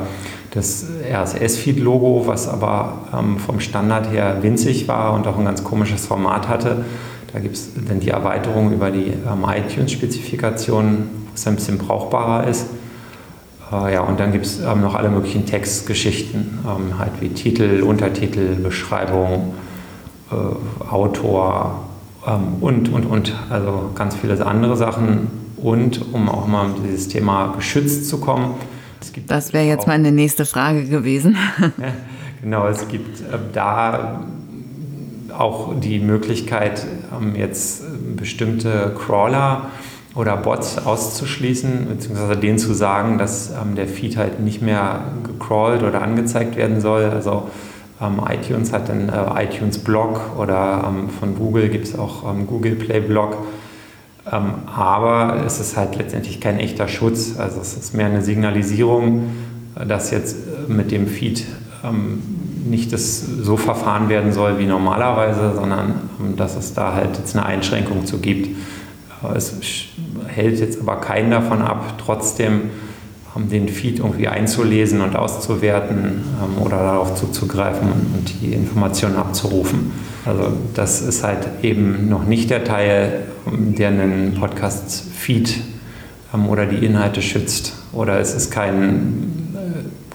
das 0.53 0.87
RSS-Feed-Logo, 1.12 2.23
was 2.27 2.49
aber 2.49 3.07
vom 3.45 3.61
Standard 3.61 4.11
her 4.11 4.38
winzig 4.41 4.88
war 4.88 5.12
und 5.12 5.27
auch 5.27 5.37
ein 5.37 5.45
ganz 5.45 5.62
komisches 5.62 6.07
Format 6.07 6.49
hatte. 6.49 6.87
Da 7.32 7.40
gibt 7.40 7.56
es 7.56 7.70
dann 7.87 8.00
die 8.00 8.08
Erweiterung 8.08 8.73
über 8.73 8.90
die 8.90 9.08
ähm, 9.08 9.44
iTunes-Spezifikation, 9.47 11.11
was 11.32 11.47
ein 11.47 11.56
bisschen 11.56 11.78
brauchbarer 11.78 12.47
ist. 12.49 12.66
Äh, 13.70 13.94
ja, 13.94 14.00
und 14.00 14.18
dann 14.18 14.32
gibt 14.32 14.47
es 14.47 14.61
ähm, 14.61 14.80
noch 14.80 14.94
alle 14.94 15.11
möglichen 15.11 15.44
Textgeschichten, 15.44 16.58
ähm, 16.64 16.99
halt 16.99 17.12
wie 17.20 17.28
Titel, 17.28 17.82
Untertitel, 17.82 18.54
Beschreibung, 18.56 19.54
äh, 20.30 20.90
Autor 20.90 21.85
ähm, 22.26 22.56
und, 22.61 22.88
und, 22.88 23.04
und. 23.04 23.35
Also 23.50 23.90
ganz 23.94 24.16
viele 24.16 24.44
andere 24.44 24.76
Sachen. 24.76 25.28
Und 25.56 26.14
um 26.14 26.28
auch 26.28 26.47
mal 26.47 26.66
um 26.66 26.82
dieses 26.85 27.08
Thema 27.08 27.52
geschützt 27.56 28.08
zu 28.08 28.18
kommen. 28.20 28.54
das 29.26 29.52
wäre 29.52 29.66
jetzt 29.66 29.88
meine 29.88 30.12
nächste 30.12 30.47
Frage 30.47 30.85
gewesen. 30.85 31.37
genau, 32.40 32.68
es 32.68 32.87
gibt 32.87 33.20
äh, 33.20 33.38
da 33.52 34.20
auch 35.38 35.73
die 35.78 36.00
Möglichkeit, 36.00 36.85
ähm, 37.16 37.35
jetzt 37.37 37.83
äh, 37.83 37.87
bestimmte 38.16 38.95
Crawler 38.99 39.68
oder 40.14 40.37
Bots 40.37 40.78
auszuschließen, 40.85 41.87
beziehungsweise 41.88 42.37
denen 42.37 42.59
zu 42.59 42.75
sagen, 42.75 43.18
dass 43.18 43.50
ähm, 43.50 43.76
der 43.76 43.87
Feed 43.87 44.16
halt 44.16 44.40
nicht 44.40 44.62
mehr 44.62 45.02
gecrawlt 45.25 45.83
oder 45.83 46.02
angezeigt 46.02 46.57
werden 46.57 46.80
soll. 46.80 47.04
Also 47.04 47.49
ähm, 48.00 48.21
iTunes 48.28 48.73
hat 48.73 48.88
dann 48.88 49.09
äh, 49.09 49.45
iTunes 49.45 49.78
Blog 49.78 50.21
oder 50.37 50.92
von 51.21 51.37
Google 51.37 51.68
gibt 51.68 51.87
es 51.87 51.99
auch 51.99 52.25
Google 52.47 52.75
Play 52.75 53.00
Blog. 53.00 53.37
Aber 54.30 55.42
es 55.47 55.59
ist 55.59 55.78
halt 55.78 55.97
letztendlich 55.97 56.38
kein 56.38 56.59
echter 56.59 56.87
Schutz. 56.87 57.38
Also 57.38 57.62
es 57.62 57.78
ist 57.78 57.95
mehr 57.95 58.07
eine 58.07 58.21
Signalisierung, 58.21 59.30
dass 59.87 60.11
jetzt 60.11 60.37
äh, 60.37 60.70
mit 60.70 60.90
dem 60.90 61.07
Feed 61.07 61.46
nicht 62.70 62.92
das 62.92 63.20
so 63.20 63.57
verfahren 63.57 64.09
werden 64.09 64.33
soll 64.33 64.59
wie 64.59 64.66
normalerweise, 64.66 65.54
sondern 65.54 66.11
ähm, 66.20 66.37
dass 66.37 66.57
es 66.57 66.74
da 66.74 66.94
halt 66.94 67.16
jetzt 67.18 67.37
eine 67.37 67.46
Einschränkung 67.46 68.07
zu 68.07 68.18
gibt. 68.18 68.57
Es 69.35 69.52
hält 70.28 70.61
jetzt 70.61 70.81
aber 70.81 70.96
keinen 70.96 71.31
davon 71.31 71.62
ab, 71.62 71.94
trotzdem 71.98 72.70
ähm, 73.37 73.48
den 73.48 73.68
Feed 73.68 73.98
irgendwie 73.98 74.28
einzulesen 74.28 75.00
und 75.00 75.16
auszuwerten 75.16 76.22
ähm, 76.42 76.62
oder 76.62 76.78
darauf 76.78 77.14
zuzugreifen 77.14 77.88
und 77.88 78.33
die 78.40 78.52
Informationen 78.52 79.16
abzurufen. 79.16 79.92
Also 80.24 80.52
das 80.74 81.00
ist 81.00 81.24
halt 81.24 81.48
eben 81.62 82.09
noch 82.09 82.24
nicht 82.24 82.50
der 82.50 82.64
Teil, 82.64 83.22
der 83.46 83.88
einen 83.88 84.35
Podcast-Feed 84.38 85.59
oder 86.48 86.66
die 86.66 86.85
Inhalte 86.85 87.22
schützt. 87.22 87.72
Oder 87.92 88.20
es 88.20 88.35
ist 88.35 88.50
kein 88.50 89.47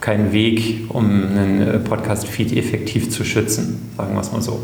kein 0.03 0.33
Weg, 0.33 0.89
um 0.89 1.05
einen 1.05 1.61
äh, 1.61 1.79
Podcast-Feed 1.79 2.57
effektiv 2.57 3.09
zu 3.09 3.23
schützen, 3.23 3.89
sagen 3.95 4.13
wir 4.13 4.19
es 4.19 4.33
mal 4.33 4.41
so. 4.41 4.61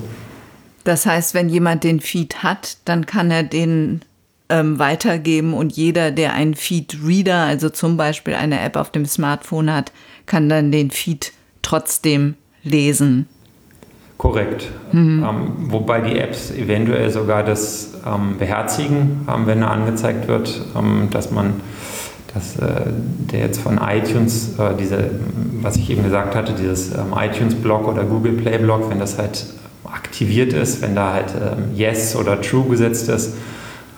Das 0.83 1.05
heißt, 1.05 1.33
wenn 1.33 1.47
jemand 1.47 1.85
den 1.85 2.01
Feed 2.01 2.43
hat, 2.43 2.77
dann 2.83 3.05
kann 3.05 3.31
er 3.31 3.43
den 3.43 4.01
ähm, 4.49 4.79
weitergeben 4.79 5.53
und 5.53 5.71
jeder, 5.71 6.11
der 6.11 6.33
einen 6.33 6.55
Feed-Reader, 6.55 7.37
also 7.37 7.69
zum 7.69 7.95
Beispiel 7.95 8.33
eine 8.33 8.59
App 8.59 8.75
auf 8.75 8.91
dem 8.91 9.05
Smartphone 9.05 9.71
hat, 9.73 9.93
kann 10.25 10.49
dann 10.49 10.73
den 10.73 10.91
Feed 10.91 11.31
trotzdem 11.61 12.35
lesen. 12.63 13.29
Korrekt. 14.17 14.67
Mhm. 14.91 15.23
Ähm, 15.23 15.53
wobei 15.71 16.01
die 16.01 16.19
Apps 16.19 16.51
eventuell 16.51 17.11
sogar 17.11 17.45
das 17.45 17.93
ähm, 18.05 18.37
beherzigen, 18.37 19.25
wenn 19.45 19.61
er 19.61 19.71
angezeigt 19.71 20.27
wird, 20.27 20.65
ähm, 20.75 21.07
dass 21.11 21.31
man 21.31 21.61
dass 22.33 22.57
äh, 22.57 22.85
der 23.31 23.39
jetzt 23.39 23.59
von 23.59 23.79
iTunes, 23.79 24.59
äh, 24.59 24.75
diese, 24.79 25.11
was 25.61 25.75
ich 25.77 25.89
eben 25.89 26.03
gesagt 26.03 26.35
hatte, 26.35 26.53
dieses 26.53 26.91
ähm, 26.91 27.13
iTunes-Blog 27.15 27.87
oder 27.87 28.03
Google 28.03 28.33
Play-Blog, 28.33 28.89
wenn 28.89 28.99
das 28.99 29.17
halt 29.17 29.45
aktiviert 29.85 30.53
ist, 30.53 30.81
wenn 30.81 30.95
da 30.95 31.13
halt 31.13 31.33
ähm, 31.35 31.75
Yes 31.75 32.15
oder 32.15 32.39
True 32.41 32.69
gesetzt 32.69 33.09
ist, 33.09 33.33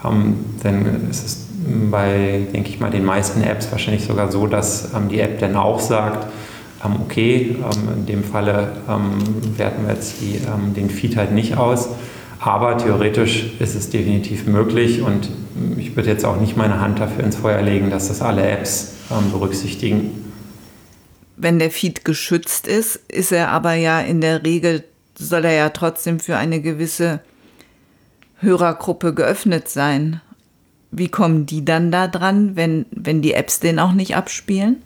ähm, 0.06 0.38
dann 0.64 1.10
ist 1.10 1.26
es 1.26 1.46
bei, 1.92 2.48
denke 2.54 2.70
ich 2.70 2.80
mal, 2.80 2.90
den 2.90 3.06
meisten 3.06 3.42
Apps 3.44 3.72
wahrscheinlich 3.72 4.06
sogar 4.06 4.32
so, 4.32 4.48
dass 4.48 4.94
ähm, 4.96 5.10
die 5.10 5.20
App 5.20 5.40
dann 5.40 5.56
auch 5.56 5.80
sagt, 5.80 6.28
ähm, 6.86 6.96
okay, 7.02 7.58
ähm, 7.60 7.90
in 7.98 8.06
dem 8.06 8.24
Falle 8.24 8.70
werten 9.58 9.86
wir 9.86 9.94
jetzt 9.94 10.22
die, 10.22 10.40
den 10.76 10.90
Feed 10.90 11.18
halt 11.18 11.32
nicht 11.34 11.58
aus. 11.58 11.90
Aber 12.42 12.76
theoretisch 12.76 13.52
ist 13.60 13.76
es 13.76 13.92
definitiv 13.92 14.48
möglich 14.48 15.04
und 15.04 15.30
ich 15.78 15.96
würde 15.96 16.10
jetzt 16.10 16.26
auch 16.26 16.42
nicht 16.42 16.58
meine 16.58 16.82
Hand 16.82 17.00
dafür 17.00 17.24
ins 17.24 17.36
Feuer 17.36 17.62
legen, 17.62 17.92
dass 17.92 18.08
das 18.08 18.24
alle 18.24 18.50
Apps 18.50 18.96
ähm, 19.12 19.32
berücksichtigen. 19.32 20.34
Wenn 21.38 21.60
der 21.60 21.70
Feed 21.70 22.04
geschützt 22.04 22.68
ist, 22.68 22.96
ist 22.96 23.32
er 23.32 23.50
aber 23.50 23.76
ja 23.76 24.00
in 24.00 24.22
der 24.22 24.44
Regel, 24.44 24.84
soll 25.16 25.46
er 25.46 25.54
ja 25.54 25.70
trotzdem 25.70 26.20
für 26.20 26.36
eine 26.36 26.62
gewisse 26.62 27.20
Hörergruppe 28.40 29.14
geöffnet 29.14 29.68
sein. 29.70 30.20
Wie 30.90 31.10
kommen 31.10 31.46
die 31.46 31.64
dann 31.64 31.92
da 31.92 32.08
dran, 32.08 32.56
wenn, 32.56 32.88
wenn 32.90 33.22
die 33.22 33.34
Apps 33.34 33.60
den 33.60 33.78
auch 33.78 33.94
nicht 33.94 34.16
abspielen? 34.16 34.78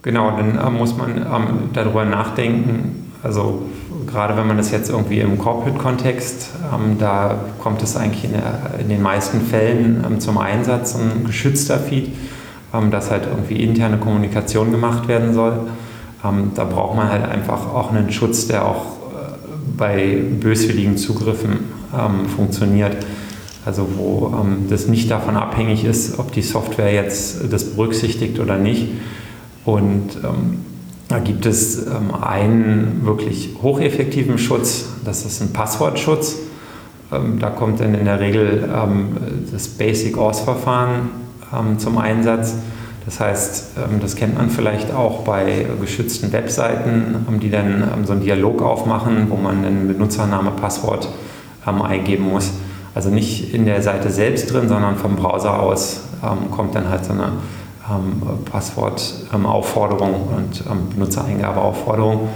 Genau, 0.00 0.30
dann 0.30 0.56
äh, 0.56 0.70
muss 0.70 0.96
man 0.96 1.18
ähm, 1.18 1.70
darüber 1.74 2.06
nachdenken. 2.06 3.09
Also 3.22 3.62
gerade 4.06 4.36
wenn 4.36 4.46
man 4.46 4.56
das 4.56 4.70
jetzt 4.70 4.88
irgendwie 4.88 5.20
im 5.20 5.38
Corporate-Kontext, 5.38 6.50
ähm, 6.72 6.96
da 6.98 7.38
kommt 7.58 7.82
es 7.82 7.96
eigentlich 7.96 8.24
in, 8.24 8.32
der, 8.32 8.80
in 8.80 8.88
den 8.88 9.02
meisten 9.02 9.42
Fällen 9.42 10.02
ähm, 10.06 10.20
zum 10.20 10.38
Einsatz, 10.38 10.94
ein 10.94 11.24
geschützter 11.26 11.78
Feed, 11.78 12.12
ähm, 12.72 12.90
dass 12.90 13.10
halt 13.10 13.24
irgendwie 13.26 13.62
interne 13.62 13.98
Kommunikation 13.98 14.70
gemacht 14.70 15.06
werden 15.06 15.34
soll. 15.34 15.68
Ähm, 16.24 16.52
da 16.54 16.64
braucht 16.64 16.96
man 16.96 17.10
halt 17.10 17.24
einfach 17.24 17.74
auch 17.74 17.92
einen 17.92 18.10
Schutz, 18.10 18.46
der 18.46 18.64
auch 18.64 18.84
äh, 18.84 19.32
bei 19.76 20.22
böswilligen 20.40 20.96
Zugriffen 20.96 21.58
ähm, 21.92 22.26
funktioniert. 22.26 22.96
Also 23.66 23.86
wo 23.98 24.34
ähm, 24.40 24.68
das 24.70 24.86
nicht 24.86 25.10
davon 25.10 25.36
abhängig 25.36 25.84
ist, 25.84 26.18
ob 26.18 26.32
die 26.32 26.40
Software 26.40 26.94
jetzt 26.94 27.52
das 27.52 27.64
berücksichtigt 27.72 28.40
oder 28.40 28.56
nicht. 28.56 28.88
Und 29.66 30.16
da 31.10 31.18
gibt 31.18 31.44
es 31.44 31.86
ähm, 31.86 32.14
einen 32.22 33.00
wirklich 33.04 33.56
hocheffektiven 33.60 34.38
Schutz, 34.38 34.86
das 35.04 35.26
ist 35.26 35.42
ein 35.42 35.52
Passwortschutz. 35.52 36.36
Ähm, 37.12 37.40
da 37.40 37.50
kommt 37.50 37.80
dann 37.80 37.94
in 37.94 38.04
der 38.04 38.20
Regel 38.20 38.70
ähm, 38.72 39.16
das 39.50 39.66
Basic 39.68 40.16
Auth-Verfahren 40.16 41.10
zum 41.78 41.98
Einsatz. 41.98 42.54
Das 43.04 43.18
heißt, 43.18 43.70
das 44.00 44.14
kennt 44.14 44.38
man 44.38 44.50
vielleicht 44.50 44.94
auch 44.94 45.24
bei 45.24 45.66
geschützten 45.80 46.32
Webseiten, 46.32 47.26
die 47.42 47.50
dann 47.50 47.82
so 48.04 48.12
einen 48.12 48.22
Dialog 48.22 48.62
aufmachen, 48.62 49.26
wo 49.30 49.34
man 49.34 49.64
einen 49.64 49.88
Benutzername, 49.88 50.52
Passwort 50.52 51.08
eingeben 51.64 52.28
muss. 52.28 52.52
Also 52.94 53.10
nicht 53.10 53.52
in 53.52 53.64
der 53.64 53.82
Seite 53.82 54.10
selbst 54.10 54.52
drin, 54.52 54.68
sondern 54.68 54.94
vom 54.94 55.16
Browser 55.16 55.60
aus 55.60 56.02
kommt 56.52 56.76
dann 56.76 56.88
halt 56.88 57.04
so 57.04 57.14
eine 57.14 57.32
ähm, 57.90 58.22
Passwortaufforderung 58.44 60.28
und 60.36 60.64
ähm, 60.70 60.88
Benutzereingabeaufforderung. 60.90 62.28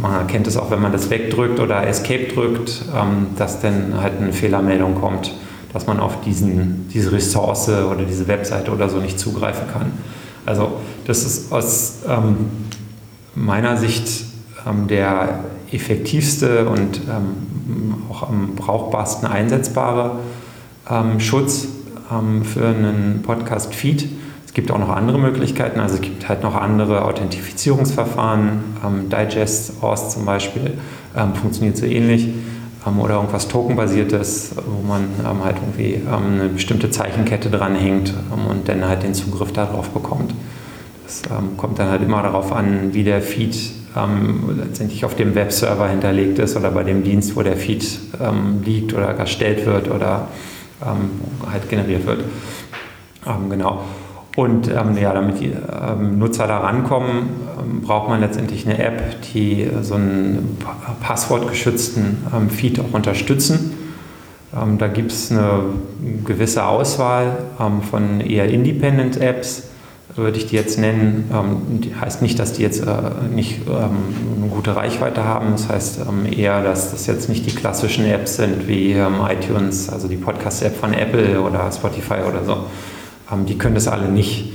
man 0.00 0.12
erkennt 0.12 0.46
es 0.46 0.56
auch, 0.56 0.70
wenn 0.70 0.80
man 0.80 0.92
das 0.92 1.10
wegdrückt 1.10 1.60
oder 1.60 1.86
Escape 1.86 2.28
drückt, 2.32 2.82
ähm, 2.96 3.28
dass 3.36 3.60
dann 3.60 4.00
halt 4.00 4.14
eine 4.20 4.32
Fehlermeldung 4.32 4.94
kommt, 4.94 5.34
dass 5.72 5.86
man 5.86 6.00
auf 6.00 6.20
diesen, 6.22 6.88
diese 6.92 7.12
Ressource 7.12 7.68
oder 7.68 8.04
diese 8.08 8.26
Webseite 8.26 8.70
oder 8.70 8.88
so 8.88 8.98
nicht 8.98 9.18
zugreifen 9.18 9.68
kann. 9.72 9.92
Also 10.46 10.72
das 11.06 11.24
ist 11.24 11.52
aus 11.52 11.98
ähm, 12.08 12.36
meiner 13.34 13.76
Sicht 13.76 14.24
ähm, 14.66 14.88
der 14.88 15.44
effektivste 15.70 16.68
und 16.68 17.02
auch 18.10 18.28
am 18.28 18.56
brauchbarsten 18.56 19.28
einsetzbare 19.28 20.16
Schutz 21.18 21.68
für 22.44 22.66
einen 22.66 23.22
Podcast-Feed. 23.22 24.08
Es 24.50 24.54
gibt 24.54 24.72
auch 24.72 24.78
noch 24.78 24.88
andere 24.88 25.16
Möglichkeiten, 25.16 25.78
also 25.78 25.94
es 25.94 26.00
gibt 26.00 26.28
halt 26.28 26.42
noch 26.42 26.56
andere 26.56 27.04
Authentifizierungsverfahren. 27.04 28.64
Ähm, 28.84 29.08
Digest, 29.08 29.74
ORS 29.80 30.10
zum 30.10 30.24
Beispiel, 30.24 30.72
ähm, 31.16 31.36
funktioniert 31.36 31.76
so 31.76 31.86
ähnlich. 31.86 32.26
Ähm, 32.84 32.98
oder 32.98 33.14
irgendwas 33.14 33.46
Tokenbasiertes, 33.46 34.56
wo 34.56 34.84
man 34.88 35.02
ähm, 35.20 35.44
halt 35.44 35.58
irgendwie 35.58 36.02
ähm, 36.04 36.40
eine 36.40 36.48
bestimmte 36.48 36.90
Zeichenkette 36.90 37.48
dranhängt 37.48 38.12
und 38.48 38.68
dann 38.68 38.88
halt 38.88 39.04
den 39.04 39.14
Zugriff 39.14 39.52
darauf 39.52 39.90
bekommt. 39.90 40.34
Das 41.06 41.22
kommt 41.56 41.78
dann 41.78 41.88
halt 41.88 42.02
immer 42.02 42.20
darauf 42.24 42.52
an, 42.52 42.92
wie 42.92 43.04
der 43.04 43.22
Feed 43.22 43.56
letztendlich 44.56 45.04
auf 45.04 45.16
dem 45.16 45.34
Webserver 45.34 45.88
hinterlegt 45.88 46.38
ist 46.38 46.56
oder 46.56 46.70
bei 46.70 46.84
dem 46.84 47.02
Dienst, 47.02 47.34
wo 47.34 47.42
der 47.42 47.56
Feed 47.56 47.98
liegt 48.64 48.94
oder 48.94 49.08
erstellt 49.08 49.66
wird 49.66 49.90
oder 49.90 50.28
halt 50.80 51.68
generiert 51.68 52.06
wird. 52.06 52.24
genau. 53.48 53.84
Und 54.36 54.68
ähm, 54.68 54.96
ja, 54.96 55.12
damit 55.12 55.40
die 55.40 55.52
ähm, 55.52 56.18
Nutzer 56.18 56.46
da 56.46 56.58
rankommen, 56.58 57.30
ähm, 57.58 57.80
braucht 57.80 58.08
man 58.08 58.20
letztendlich 58.20 58.66
eine 58.66 58.78
App, 58.78 59.20
die 59.34 59.68
so 59.82 59.94
einen 59.94 60.56
passwortgeschützten 61.02 62.18
ähm, 62.34 62.48
Feed 62.48 62.78
auch 62.78 62.92
unterstützen. 62.92 63.76
Ähm, 64.56 64.78
da 64.78 64.86
gibt 64.86 65.10
es 65.12 65.30
eine 65.30 65.62
gewisse 66.24 66.64
Auswahl 66.64 67.38
ähm, 67.60 67.82
von 67.82 68.20
eher 68.20 68.48
Independent 68.48 69.20
Apps, 69.20 69.69
würde 70.16 70.38
ich 70.38 70.46
die 70.46 70.56
jetzt 70.56 70.78
nennen. 70.78 71.30
die 71.82 71.94
heißt 71.94 72.20
nicht, 72.20 72.38
dass 72.38 72.52
die 72.52 72.62
jetzt 72.62 72.84
äh, 72.84 72.92
nicht 73.32 73.60
eine 73.68 74.48
gute 74.50 74.74
Reichweite 74.74 75.24
haben. 75.24 75.52
Das 75.52 75.68
heißt 75.68 76.00
eher, 76.36 76.62
dass 76.62 76.90
das 76.90 77.06
jetzt 77.06 77.28
nicht 77.28 77.46
die 77.46 77.54
klassischen 77.54 78.04
Apps 78.06 78.36
sind 78.36 78.66
wie 78.66 78.92
iTunes, 78.92 79.88
also 79.88 80.08
die 80.08 80.16
Podcast-App 80.16 80.76
von 80.76 80.94
Apple 80.94 81.40
oder 81.40 81.70
Spotify 81.72 82.22
oder 82.28 82.44
so 82.44 82.66
ähm, 83.32 83.46
die 83.46 83.58
können 83.58 83.74
das 83.74 83.88
alle 83.88 84.08
nicht, 84.08 84.52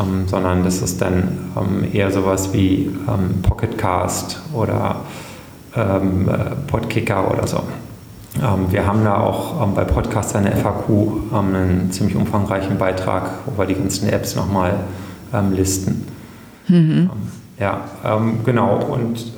ähm, 0.00 0.26
sondern 0.26 0.64
das 0.64 0.82
ist 0.82 1.00
dann 1.00 1.52
ähm, 1.56 1.86
eher 1.92 2.10
sowas 2.10 2.52
wie 2.52 2.90
ähm, 3.08 3.42
Pocketcast 3.42 4.40
oder 4.52 5.00
ähm, 5.76 6.28
äh, 6.28 6.54
Podkicker 6.66 7.30
oder 7.30 7.46
so. 7.46 7.62
Ähm, 8.40 8.70
wir 8.70 8.86
haben 8.86 9.04
da 9.04 9.18
auch 9.18 9.66
bei 9.68 9.84
Podcast 9.84 10.36
eine 10.36 10.52
FAQ, 10.52 10.88
einen 11.32 11.90
ziemlich 11.90 12.16
umfangreichen 12.16 12.78
Beitrag, 12.78 13.30
wo 13.46 13.58
wir 13.58 13.66
die 13.66 13.74
ganzen 13.74 14.08
Apps 14.08 14.36
nochmal 14.36 14.74
listen. 15.52 16.06
Mhm. 16.68 17.10
ja, 17.58 17.82
genau. 18.46 18.76
Und 18.76 19.32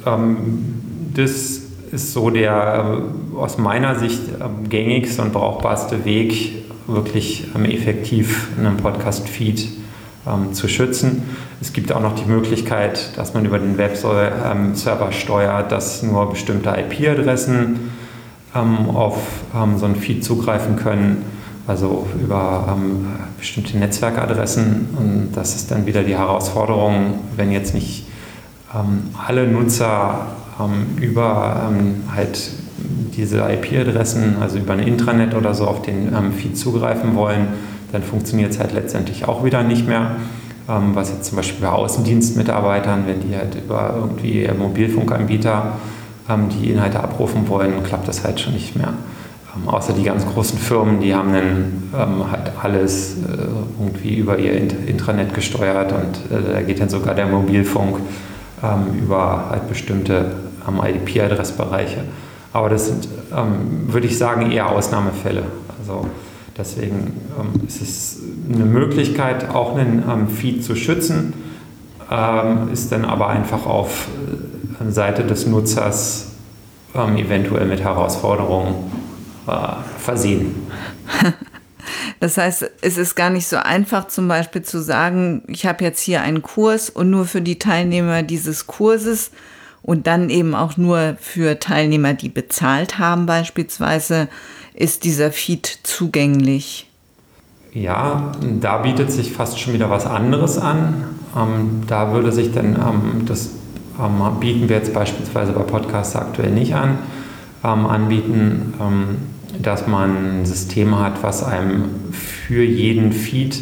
das 1.14 1.62
ist 1.92 2.12
so 2.12 2.30
der 2.30 3.02
äh, 3.34 3.36
aus 3.36 3.58
meiner 3.58 3.98
Sicht 3.98 4.20
gängigste 4.68 5.22
und 5.22 5.32
brauchbarste 5.32 6.04
Weg, 6.04 6.64
wirklich 6.86 7.46
ähm, 7.54 7.64
effektiv 7.64 8.48
einen 8.58 8.76
Podcast-Feed 8.76 9.68
ähm, 10.26 10.52
zu 10.52 10.68
schützen. 10.68 11.22
Es 11.60 11.72
gibt 11.72 11.92
auch 11.92 12.00
noch 12.00 12.14
die 12.14 12.24
Möglichkeit, 12.24 13.16
dass 13.16 13.34
man 13.34 13.44
über 13.44 13.58
den 13.58 13.78
Webserver 13.78 14.32
ähm, 14.52 15.12
steuert, 15.12 15.72
dass 15.72 16.02
nur 16.02 16.30
bestimmte 16.30 16.70
IP-Adressen 16.70 17.90
ähm, 18.54 18.90
auf 18.90 19.16
ähm, 19.54 19.78
so 19.78 19.86
einen 19.86 19.96
Feed 19.96 20.24
zugreifen 20.24 20.76
können, 20.76 21.24
also 21.66 22.06
über 22.20 22.76
ähm, 22.76 23.06
bestimmte 23.38 23.78
Netzwerkadressen. 23.78 24.88
Und 24.96 25.32
das 25.34 25.54
ist 25.54 25.70
dann 25.70 25.86
wieder 25.86 26.02
die 26.02 26.16
Herausforderung, 26.16 27.20
wenn 27.36 27.50
jetzt 27.50 27.74
nicht 27.74 28.06
alle 29.26 29.48
Nutzer 29.48 30.28
über 31.00 31.72
halt 32.14 32.52
diese 33.16 33.38
IP-Adressen, 33.38 34.36
also 34.40 34.58
über 34.58 34.74
ein 34.74 34.80
Intranet 34.80 35.34
oder 35.34 35.54
so, 35.54 35.66
auf 35.66 35.82
den 35.82 36.14
ähm, 36.14 36.32
Feed 36.32 36.56
zugreifen 36.56 37.14
wollen, 37.14 37.48
dann 37.92 38.02
funktioniert 38.02 38.52
es 38.52 38.58
halt 38.58 38.72
letztendlich 38.72 39.26
auch 39.26 39.44
wieder 39.44 39.62
nicht 39.62 39.86
mehr. 39.86 40.16
Ähm, 40.68 40.94
was 40.94 41.10
jetzt 41.10 41.24
zum 41.24 41.36
Beispiel 41.36 41.66
bei 41.66 41.72
Außendienstmitarbeitern, 41.72 43.06
wenn 43.06 43.20
die 43.20 43.36
halt 43.36 43.56
über 43.56 43.94
irgendwie 43.96 44.48
Mobilfunkanbieter 44.56 45.62
ähm, 45.64 45.72
die 46.36 46.70
Inhalte 46.70 47.00
abrufen 47.00 47.48
wollen, 47.48 47.82
klappt 47.82 48.08
das 48.08 48.24
halt 48.24 48.40
schon 48.40 48.54
nicht 48.54 48.76
mehr. 48.76 48.94
Ähm, 49.56 49.68
außer 49.68 49.92
die 49.92 50.04
ganz 50.04 50.26
großen 50.26 50.58
Firmen, 50.58 51.00
die 51.00 51.14
haben 51.14 51.32
dann 51.32 51.90
ähm, 51.94 52.30
halt 52.30 52.52
alles 52.62 53.16
äh, 53.16 53.42
irgendwie 53.78 54.16
über 54.16 54.38
ihr 54.38 54.52
Intranet 54.86 55.34
gesteuert 55.34 55.92
und 55.92 56.36
äh, 56.36 56.52
da 56.52 56.62
geht 56.62 56.80
dann 56.80 56.88
sogar 56.88 57.14
der 57.14 57.26
Mobilfunk 57.26 57.98
ähm, 58.62 58.98
über 59.02 59.50
halt 59.50 59.68
bestimmte 59.68 60.32
IP-Adressbereiche. 60.66 62.04
Aber 62.52 62.68
das 62.68 62.86
sind, 62.86 63.08
ähm, 63.36 63.92
würde 63.92 64.06
ich 64.06 64.18
sagen, 64.18 64.50
eher 64.50 64.70
Ausnahmefälle. 64.70 65.44
Also 65.78 66.06
deswegen 66.56 67.12
ähm, 67.38 67.66
ist 67.66 67.80
es 67.80 68.18
eine 68.52 68.64
Möglichkeit, 68.64 69.50
auch 69.54 69.76
einen 69.76 70.04
ähm, 70.08 70.28
Feed 70.28 70.64
zu 70.64 70.74
schützen, 70.76 71.32
ähm, 72.10 72.68
ist 72.72 72.92
dann 72.92 73.04
aber 73.04 73.28
einfach 73.28 73.66
auf 73.66 74.08
äh, 74.08 74.59
Seite 74.88 75.24
des 75.24 75.46
Nutzers 75.46 76.28
ähm, 76.94 77.16
eventuell 77.16 77.66
mit 77.66 77.80
Herausforderungen 77.80 78.90
äh, 79.46 79.52
versehen. 79.98 80.54
Das 82.20 82.36
heißt, 82.36 82.70
es 82.82 82.98
ist 82.98 83.14
gar 83.14 83.30
nicht 83.30 83.46
so 83.46 83.56
einfach, 83.56 84.06
zum 84.06 84.28
Beispiel 84.28 84.60
zu 84.60 84.82
sagen, 84.82 85.42
ich 85.46 85.64
habe 85.64 85.82
jetzt 85.82 86.00
hier 86.00 86.20
einen 86.20 86.42
Kurs 86.42 86.90
und 86.90 87.08
nur 87.08 87.24
für 87.24 87.40
die 87.40 87.58
Teilnehmer 87.58 88.22
dieses 88.22 88.66
Kurses 88.66 89.30
und 89.82 90.06
dann 90.06 90.28
eben 90.28 90.54
auch 90.54 90.76
nur 90.76 91.16
für 91.18 91.58
Teilnehmer, 91.58 92.12
die 92.12 92.28
bezahlt 92.28 92.98
haben 92.98 93.24
beispielsweise, 93.24 94.28
ist 94.74 95.04
dieser 95.04 95.32
Feed 95.32 95.80
zugänglich. 95.82 96.90
Ja, 97.72 98.32
da 98.60 98.78
bietet 98.78 99.10
sich 99.10 99.32
fast 99.32 99.58
schon 99.58 99.72
wieder 99.72 99.88
was 99.88 100.04
anderes 100.04 100.58
an. 100.58 101.04
Ähm, 101.36 101.82
da 101.86 102.12
würde 102.12 102.32
sich 102.32 102.52
dann, 102.52 102.74
ähm, 102.74 103.26
das 103.26 103.50
ähm, 104.02 104.40
bieten 104.40 104.68
wir 104.68 104.76
jetzt 104.76 104.92
beispielsweise 104.92 105.52
bei 105.52 105.62
Podcasts 105.62 106.16
aktuell 106.16 106.50
nicht 106.50 106.74
an, 106.74 106.98
ähm, 107.64 107.86
anbieten, 107.86 108.74
ähm, 108.80 109.04
dass 109.62 109.86
man 109.86 110.40
ein 110.40 110.46
System 110.46 110.98
hat, 110.98 111.22
was 111.22 111.44
einem 111.44 112.12
für 112.12 112.62
jeden 112.62 113.12
Feed 113.12 113.60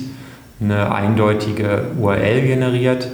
eine 0.61 0.93
eindeutige 0.93 1.87
URL 1.99 2.43
generiert 2.43 3.09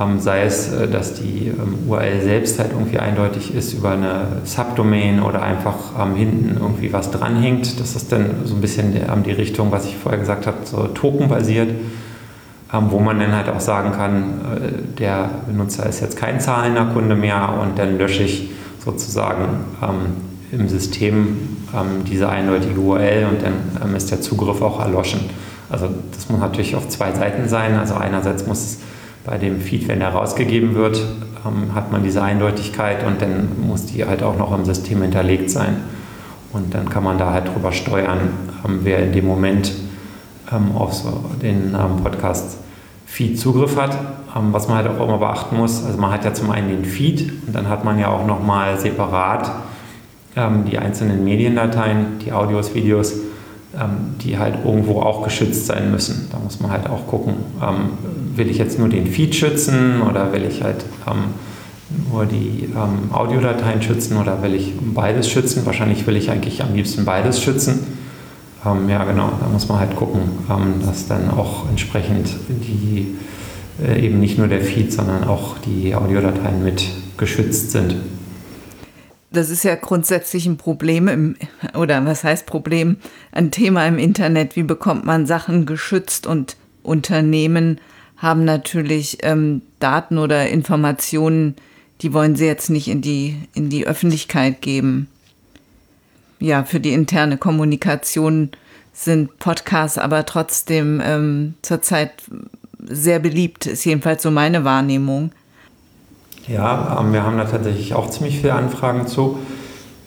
ähm, 0.00 0.18
sei 0.18 0.42
es, 0.42 0.72
äh, 0.72 0.88
dass 0.88 1.14
die 1.14 1.48
ähm, 1.48 1.86
URL 1.86 2.22
selbst 2.22 2.58
halt 2.58 2.72
irgendwie 2.72 2.98
eindeutig 2.98 3.54
ist 3.54 3.74
über 3.74 3.90
eine 3.90 4.40
Subdomain 4.44 5.20
oder 5.20 5.42
einfach 5.42 5.76
hinten 6.16 6.56
irgendwie 6.58 6.92
was 6.92 7.10
dranhängt. 7.10 7.78
Das 7.78 7.96
ist 7.96 8.10
dann 8.10 8.30
so 8.44 8.54
ein 8.54 8.60
bisschen 8.60 8.92
die, 8.92 9.00
die 9.26 9.32
Richtung, 9.32 9.70
was 9.70 9.84
ich 9.84 9.96
vorher 9.96 10.18
gesagt 10.18 10.46
habe, 10.46 10.58
so 10.64 10.86
tokenbasiert, 10.86 11.70
wo 12.72 12.98
man 12.98 13.18
dann 13.18 13.34
halt 13.34 13.48
auch 13.48 13.60
sagen 13.60 13.92
kann, 13.92 14.22
äh, 14.56 14.98
der 14.98 15.30
Benutzer 15.46 15.86
ist 15.86 16.00
jetzt 16.00 16.16
kein 16.16 16.40
zahlender 16.40 16.86
Kunde 16.86 17.14
mehr 17.14 17.54
und 17.60 17.78
dann 17.78 17.98
lösche 17.98 18.22
ich 18.22 18.50
sozusagen 18.84 19.44
im 20.52 20.68
System 20.70 21.36
diese 22.10 22.30
eindeutige 22.30 22.80
URL 22.80 23.26
und 23.26 23.42
dann 23.42 23.94
ist 23.94 24.10
der 24.10 24.22
Zugriff 24.22 24.62
auch 24.62 24.80
erloschen. 24.80 25.20
Also 25.70 25.88
das 26.14 26.28
muss 26.28 26.40
natürlich 26.40 26.74
auf 26.74 26.88
zwei 26.88 27.12
Seiten 27.12 27.48
sein. 27.48 27.76
Also 27.76 27.94
einerseits 27.94 28.46
muss 28.46 28.58
es 28.58 28.78
bei 29.24 29.38
dem 29.38 29.60
Feed, 29.60 29.86
wenn 29.88 30.00
er 30.00 30.10
rausgegeben 30.10 30.74
wird, 30.74 31.00
ähm, 31.46 31.74
hat 31.74 31.92
man 31.92 32.02
diese 32.02 32.22
Eindeutigkeit 32.22 33.06
und 33.06 33.22
dann 33.22 33.48
muss 33.66 33.86
die 33.86 34.04
halt 34.04 34.22
auch 34.22 34.36
noch 34.36 34.52
im 34.56 34.64
System 34.64 35.02
hinterlegt 35.02 35.50
sein. 35.50 35.76
Und 36.52 36.74
dann 36.74 36.88
kann 36.88 37.04
man 37.04 37.18
da 37.18 37.32
halt 37.32 37.54
drüber 37.54 37.70
steuern, 37.70 38.18
ähm, 38.66 38.80
wer 38.82 38.98
in 39.04 39.12
dem 39.12 39.26
Moment 39.26 39.72
ähm, 40.52 40.76
auf 40.76 40.92
so 40.92 41.24
den 41.40 41.74
ähm, 41.74 42.02
Podcast-Feed 42.02 43.38
Zugriff 43.38 43.76
hat. 43.76 43.96
Ähm, 44.36 44.52
was 44.52 44.68
man 44.68 44.78
halt 44.78 44.88
auch 44.88 45.04
immer 45.04 45.18
beachten 45.18 45.56
muss, 45.56 45.84
also 45.84 45.98
man 45.98 46.12
hat 46.12 46.24
ja 46.24 46.32
zum 46.32 46.50
einen 46.50 46.68
den 46.68 46.84
Feed 46.84 47.32
und 47.46 47.54
dann 47.54 47.68
hat 47.68 47.84
man 47.84 47.98
ja 47.98 48.08
auch 48.08 48.26
nochmal 48.26 48.78
separat 48.78 49.50
ähm, 50.36 50.64
die 50.64 50.78
einzelnen 50.78 51.24
Mediendateien, 51.24 52.18
die 52.24 52.32
Audios, 52.32 52.74
Videos, 52.74 53.14
die 54.24 54.36
halt 54.36 54.64
irgendwo 54.64 55.00
auch 55.00 55.22
geschützt 55.22 55.66
sein 55.66 55.92
müssen. 55.92 56.28
Da 56.32 56.40
muss 56.40 56.58
man 56.58 56.72
halt 56.72 56.90
auch 56.90 57.06
gucken, 57.06 57.34
will 58.34 58.50
ich 58.50 58.58
jetzt 58.58 58.80
nur 58.80 58.88
den 58.88 59.06
Feed 59.06 59.32
schützen 59.32 60.02
oder 60.02 60.32
will 60.32 60.44
ich 60.44 60.64
halt 60.64 60.84
ähm, 61.06 61.34
nur 62.10 62.26
die 62.26 62.68
ähm, 62.74 63.12
Audiodateien 63.12 63.82
schützen 63.82 64.16
oder 64.16 64.42
will 64.42 64.54
ich 64.54 64.72
beides 64.80 65.28
schützen? 65.28 65.66
Wahrscheinlich 65.66 66.06
will 66.06 66.16
ich 66.16 66.30
eigentlich 66.30 66.62
am 66.62 66.74
liebsten 66.74 67.04
beides 67.04 67.40
schützen. 67.40 67.99
Ähm, 68.64 68.88
ja, 68.88 69.04
genau, 69.04 69.32
da 69.40 69.48
muss 69.48 69.68
man 69.68 69.78
halt 69.78 69.96
gucken, 69.96 70.22
ähm, 70.50 70.74
dass 70.84 71.06
dann 71.06 71.30
auch 71.30 71.68
entsprechend 71.68 72.28
die 72.48 73.16
äh, 73.82 74.04
eben 74.04 74.20
nicht 74.20 74.38
nur 74.38 74.48
der 74.48 74.60
Feed, 74.60 74.92
sondern 74.92 75.24
auch 75.24 75.58
die 75.58 75.94
Audiodateien 75.94 76.62
mit 76.62 76.90
geschützt 77.16 77.70
sind. 77.72 77.96
Das 79.32 79.48
ist 79.48 79.62
ja 79.62 79.76
grundsätzlich 79.76 80.46
ein 80.46 80.56
Problem 80.56 81.06
im, 81.06 81.36
oder 81.74 82.04
was 82.04 82.24
heißt 82.24 82.46
Problem? 82.46 82.96
Ein 83.32 83.50
Thema 83.50 83.86
im 83.86 83.98
Internet. 83.98 84.56
Wie 84.56 84.64
bekommt 84.64 85.04
man 85.04 85.24
Sachen 85.26 85.66
geschützt 85.66 86.26
und 86.26 86.56
Unternehmen 86.82 87.80
haben 88.16 88.44
natürlich 88.44 89.18
ähm, 89.22 89.62
Daten 89.78 90.18
oder 90.18 90.48
Informationen, 90.48 91.54
die 92.02 92.12
wollen 92.12 92.36
sie 92.36 92.46
jetzt 92.46 92.68
nicht 92.68 92.88
in 92.88 93.00
die, 93.00 93.36
in 93.54 93.70
die 93.70 93.86
Öffentlichkeit 93.86 94.60
geben. 94.60 95.08
Ja, 96.40 96.64
für 96.64 96.80
die 96.80 96.92
interne 96.92 97.36
Kommunikation 97.36 98.50
sind 98.92 99.38
Podcasts 99.38 99.98
aber 99.98 100.26
trotzdem 100.26 101.00
ähm, 101.04 101.54
zurzeit 101.62 102.12
sehr 102.86 103.18
beliebt, 103.18 103.66
ist 103.66 103.84
jedenfalls 103.84 104.22
so 104.22 104.30
meine 104.30 104.64
Wahrnehmung. 104.64 105.32
Ja, 106.48 106.98
ähm, 106.98 107.12
wir 107.12 107.24
haben 107.24 107.36
da 107.36 107.44
tatsächlich 107.44 107.94
auch 107.94 108.10
ziemlich 108.10 108.38
viele 108.38 108.54
Anfragen 108.54 109.06
zu. 109.06 109.38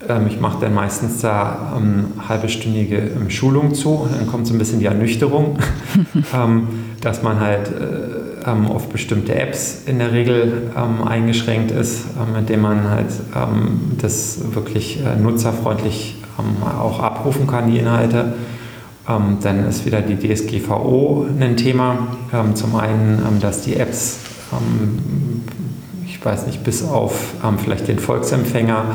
Ähm, 0.09 0.27
ich 0.27 0.39
mache 0.39 0.59
dann 0.59 0.73
meistens 0.73 1.21
da 1.21 1.73
ähm, 1.77 2.05
halbestündige 2.27 2.97
ähm, 2.97 3.29
Schulung 3.29 3.73
zu. 3.73 4.07
Dann 4.11 4.27
kommt 4.27 4.47
so 4.47 4.53
ein 4.53 4.59
bisschen 4.59 4.79
die 4.79 4.85
Ernüchterung, 4.85 5.59
ähm, 6.33 6.67
dass 7.01 7.23
man 7.23 7.39
halt 7.39 7.67
äh, 7.69 8.49
ähm, 8.49 8.65
auf 8.67 8.89
bestimmte 8.89 9.35
Apps 9.35 9.83
in 9.85 9.99
der 9.99 10.11
Regel 10.11 10.71
eingeschränkt 10.75 11.71
ist, 11.71 12.05
äh, 12.17 12.37
mit 12.37 12.49
denen 12.49 12.61
man 12.61 12.89
halt 12.89 13.07
das 14.01 14.39
wirklich 14.53 14.99
äh, 14.99 15.15
nutzerfreundlich 15.15 16.15
auch 16.79 16.99
abrufen 16.99 17.47
kann, 17.47 17.69
die 17.71 17.77
Inhalte. 17.79 18.33
dann 19.05 19.67
ist 19.67 19.85
wieder 19.85 20.01
die 20.01 20.17
DSGVO 20.17 21.27
ein 21.39 21.57
Thema. 21.57 22.07
zum 22.55 22.75
einen, 22.75 23.39
dass 23.39 23.61
die 23.61 23.75
Apps 23.75 24.19
ich 26.23 26.25
weiß 26.25 26.47
nicht, 26.47 26.63
bis 26.63 26.87
auf 26.87 27.33
ähm, 27.43 27.57
vielleicht 27.59 27.89
den 27.89 27.99
Volksempfänger 27.99 28.85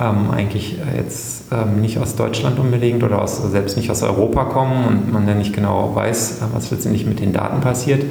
ähm, 0.00 0.32
eigentlich 0.32 0.78
jetzt 0.96 1.44
ähm, 1.52 1.80
nicht 1.80 1.98
aus 1.98 2.16
Deutschland 2.16 2.58
unbedingt 2.58 3.04
oder 3.04 3.22
aus, 3.22 3.40
selbst 3.52 3.76
nicht 3.76 3.88
aus 3.88 4.02
Europa 4.02 4.46
kommen 4.46 4.84
und 4.84 5.12
man 5.12 5.28
dann 5.28 5.38
nicht 5.38 5.52
genau 5.52 5.94
weiß, 5.94 6.38
äh, 6.38 6.44
was 6.52 6.72
letztendlich 6.72 7.06
mit 7.06 7.20
den 7.20 7.32
Daten 7.32 7.60
passiert. 7.60 8.04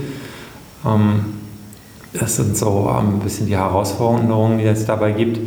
Ähm, 0.85 1.25
das 2.13 2.37
sind 2.37 2.55
so 2.55 2.89
ähm, 2.89 3.15
ein 3.15 3.19
bisschen 3.19 3.47
die 3.47 3.57
Herausforderungen, 3.57 4.57
die 4.57 4.63
es 4.63 4.85
dabei 4.85 5.11
gibt. 5.11 5.37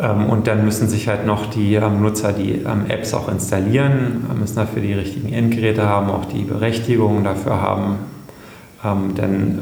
Ähm, 0.00 0.26
und 0.26 0.46
dann 0.46 0.64
müssen 0.64 0.88
sich 0.88 1.08
halt 1.08 1.26
noch 1.26 1.46
die 1.46 1.78
Nutzer 1.78 2.32
die 2.32 2.64
Apps 2.88 3.14
auch 3.14 3.28
installieren, 3.28 4.24
müssen 4.38 4.56
dafür 4.56 4.82
die 4.82 4.94
richtigen 4.94 5.32
Endgeräte 5.32 5.88
haben, 5.88 6.10
auch 6.10 6.24
die 6.26 6.42
Berechtigung 6.42 7.24
dafür 7.24 7.60
haben. 7.60 7.96
dann 8.82 9.58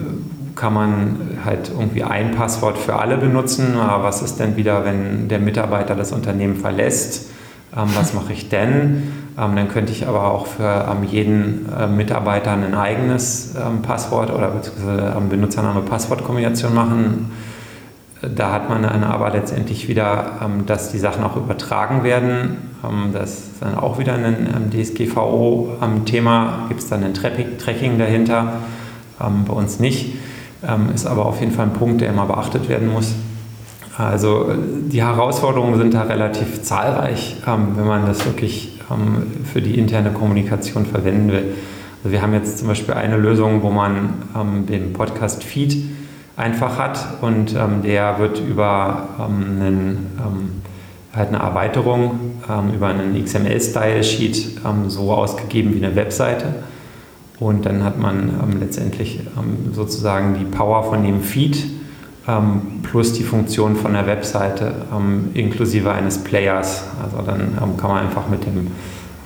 kann 0.54 0.72
man 0.72 1.16
halt 1.44 1.70
irgendwie 1.70 2.04
ein 2.04 2.32
Passwort 2.32 2.78
für 2.78 2.96
alle 2.96 3.16
benutzen. 3.16 3.76
Aber 3.76 4.04
was 4.04 4.22
ist 4.22 4.36
denn 4.36 4.56
wieder, 4.56 4.84
wenn 4.84 5.28
der 5.28 5.38
Mitarbeiter 5.38 5.94
das 5.94 6.12
Unternehmen 6.12 6.56
verlässt? 6.56 7.30
Ähm, 7.76 7.88
was 7.94 8.14
mache 8.14 8.32
ich 8.32 8.48
denn? 8.48 9.12
Ähm, 9.36 9.56
dann 9.56 9.68
könnte 9.68 9.92
ich 9.92 10.06
aber 10.06 10.30
auch 10.30 10.46
für 10.46 10.86
ähm, 10.90 11.04
jeden 11.04 11.66
äh, 11.72 11.86
Mitarbeiter 11.86 12.52
ein 12.52 12.74
eigenes 12.74 13.54
ähm, 13.56 13.82
Passwort 13.82 14.32
oder 14.32 14.48
beziehungsweise 14.48 15.14
ähm, 15.16 15.28
Benutzername-Passwort-Kombination 15.28 16.74
machen. 16.74 17.30
Da 18.34 18.52
hat 18.52 18.68
man 18.68 18.82
dann 18.82 19.04
aber 19.04 19.30
letztendlich 19.30 19.88
wieder, 19.88 20.40
ähm, 20.44 20.66
dass 20.66 20.92
die 20.92 20.98
Sachen 20.98 21.24
auch 21.24 21.36
übertragen 21.36 22.04
werden. 22.04 22.56
das 23.12 23.38
ist 23.38 23.62
dann 23.62 23.76
auch 23.76 23.98
wieder 23.98 24.14
ein 24.14 24.70
DSGVO-Thema. 24.70 26.66
Gibt 26.68 26.80
es 26.80 26.88
dann 26.88 27.02
ein 27.02 27.14
Tracking 27.14 27.98
dahinter? 27.98 28.54
bei 29.18 29.54
uns 29.54 29.80
nicht 29.80 30.16
ähm, 30.66 30.90
ist 30.94 31.06
aber 31.06 31.26
auf 31.26 31.40
jeden 31.40 31.52
Fall 31.52 31.66
ein 31.66 31.72
Punkt, 31.72 32.00
der 32.00 32.08
immer 32.10 32.26
beachtet 32.26 32.68
werden 32.68 32.92
muss. 32.92 33.14
Also 33.96 34.52
die 34.90 35.02
Herausforderungen 35.02 35.78
sind 35.78 35.94
da 35.94 36.02
relativ 36.02 36.62
zahlreich, 36.62 37.36
ähm, 37.46 37.68
wenn 37.76 37.86
man 37.86 38.06
das 38.06 38.24
wirklich 38.26 38.80
ähm, 38.90 39.44
für 39.44 39.62
die 39.62 39.78
interne 39.78 40.10
Kommunikation 40.10 40.86
verwenden 40.86 41.30
will. 41.30 41.54
Also 42.02 42.12
wir 42.12 42.20
haben 42.20 42.34
jetzt 42.34 42.58
zum 42.58 42.68
Beispiel 42.68 42.94
eine 42.94 43.16
Lösung, 43.16 43.62
wo 43.62 43.70
man 43.70 44.14
ähm, 44.36 44.66
den 44.66 44.92
Podcast-Feed 44.92 45.76
einfach 46.36 46.78
hat 46.78 47.22
und 47.22 47.54
ähm, 47.54 47.82
der 47.82 48.18
wird 48.18 48.40
über 48.40 49.08
ähm, 49.18 49.60
einen, 49.60 50.62
halt 51.14 51.28
eine 51.28 51.38
Erweiterung, 51.38 52.42
über 52.74 52.88
einen 52.88 53.24
XML-Style-Sheet 53.24 54.60
so 54.88 55.12
ausgegeben 55.12 55.72
wie 55.74 55.84
eine 55.84 55.94
Webseite. 55.94 56.46
Und 57.40 57.66
dann 57.66 57.82
hat 57.82 57.98
man 57.98 58.30
ähm, 58.42 58.60
letztendlich 58.60 59.20
ähm, 59.36 59.72
sozusagen 59.72 60.34
die 60.38 60.44
Power 60.44 60.84
von 60.84 61.02
dem 61.02 61.20
Feed 61.20 61.64
ähm, 62.28 62.80
plus 62.82 63.12
die 63.12 63.24
Funktion 63.24 63.76
von 63.76 63.92
der 63.92 64.06
Webseite 64.06 64.72
ähm, 64.94 65.30
inklusive 65.34 65.90
eines 65.90 66.18
Players. 66.18 66.84
Also 67.02 67.22
dann 67.22 67.58
ähm, 67.62 67.76
kann 67.76 67.90
man 67.90 68.06
einfach 68.06 68.28
mit 68.28 68.46
dem 68.46 68.68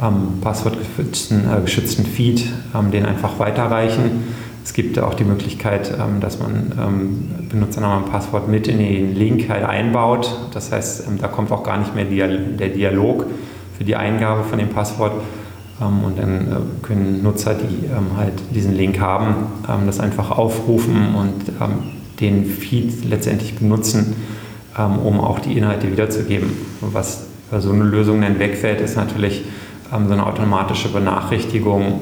ähm, 0.02 0.40
passwortgeschützten 0.40 1.44
äh, 1.50 1.60
geschützten 1.60 2.06
Feed 2.06 2.44
den 2.92 3.04
einfach 3.04 3.38
weiterreichen. 3.38 4.24
Es 4.68 4.74
gibt 4.74 4.98
auch 4.98 5.14
die 5.14 5.24
Möglichkeit, 5.24 5.94
dass 6.20 6.38
man 6.38 7.24
Benutzernamen 7.48 8.04
und 8.04 8.12
Passwort 8.12 8.48
mit 8.48 8.68
in 8.68 8.78
den 8.78 9.14
Link 9.14 9.48
halt 9.48 9.64
einbaut. 9.64 10.30
Das 10.52 10.70
heißt, 10.70 11.04
da 11.18 11.26
kommt 11.26 11.50
auch 11.50 11.64
gar 11.64 11.78
nicht 11.78 11.94
mehr 11.94 12.04
der 12.04 12.68
Dialog 12.68 13.24
für 13.78 13.84
die 13.84 13.96
Eingabe 13.96 14.44
von 14.44 14.58
dem 14.58 14.68
Passwort, 14.68 15.12
ähm, 15.80 16.04
und 16.04 16.18
dann 16.18 16.40
äh, 16.40 16.86
können 16.86 17.22
Nutzer, 17.22 17.54
die 17.54 17.86
ähm, 17.86 18.16
halt 18.16 18.34
diesen 18.54 18.74
Link 18.74 18.98
haben, 19.00 19.34
ähm, 19.68 19.86
das 19.86 20.00
einfach 20.00 20.30
aufrufen 20.30 21.14
und 21.14 21.52
den 22.20 22.44
Feed 22.46 23.04
letztendlich 23.08 23.54
benutzen, 23.54 24.16
um 24.76 25.20
auch 25.20 25.38
die 25.38 25.56
Inhalte 25.56 25.90
wiederzugeben. 25.92 26.50
Was 26.80 27.26
bei 27.48 27.60
so 27.60 27.70
einer 27.70 27.84
Lösung 27.84 28.20
dann 28.22 28.40
wegfällt, 28.40 28.80
ist 28.80 28.96
natürlich 28.96 29.44
so 29.88 30.12
eine 30.12 30.26
automatische 30.26 30.88
Benachrichtigung, 30.88 32.00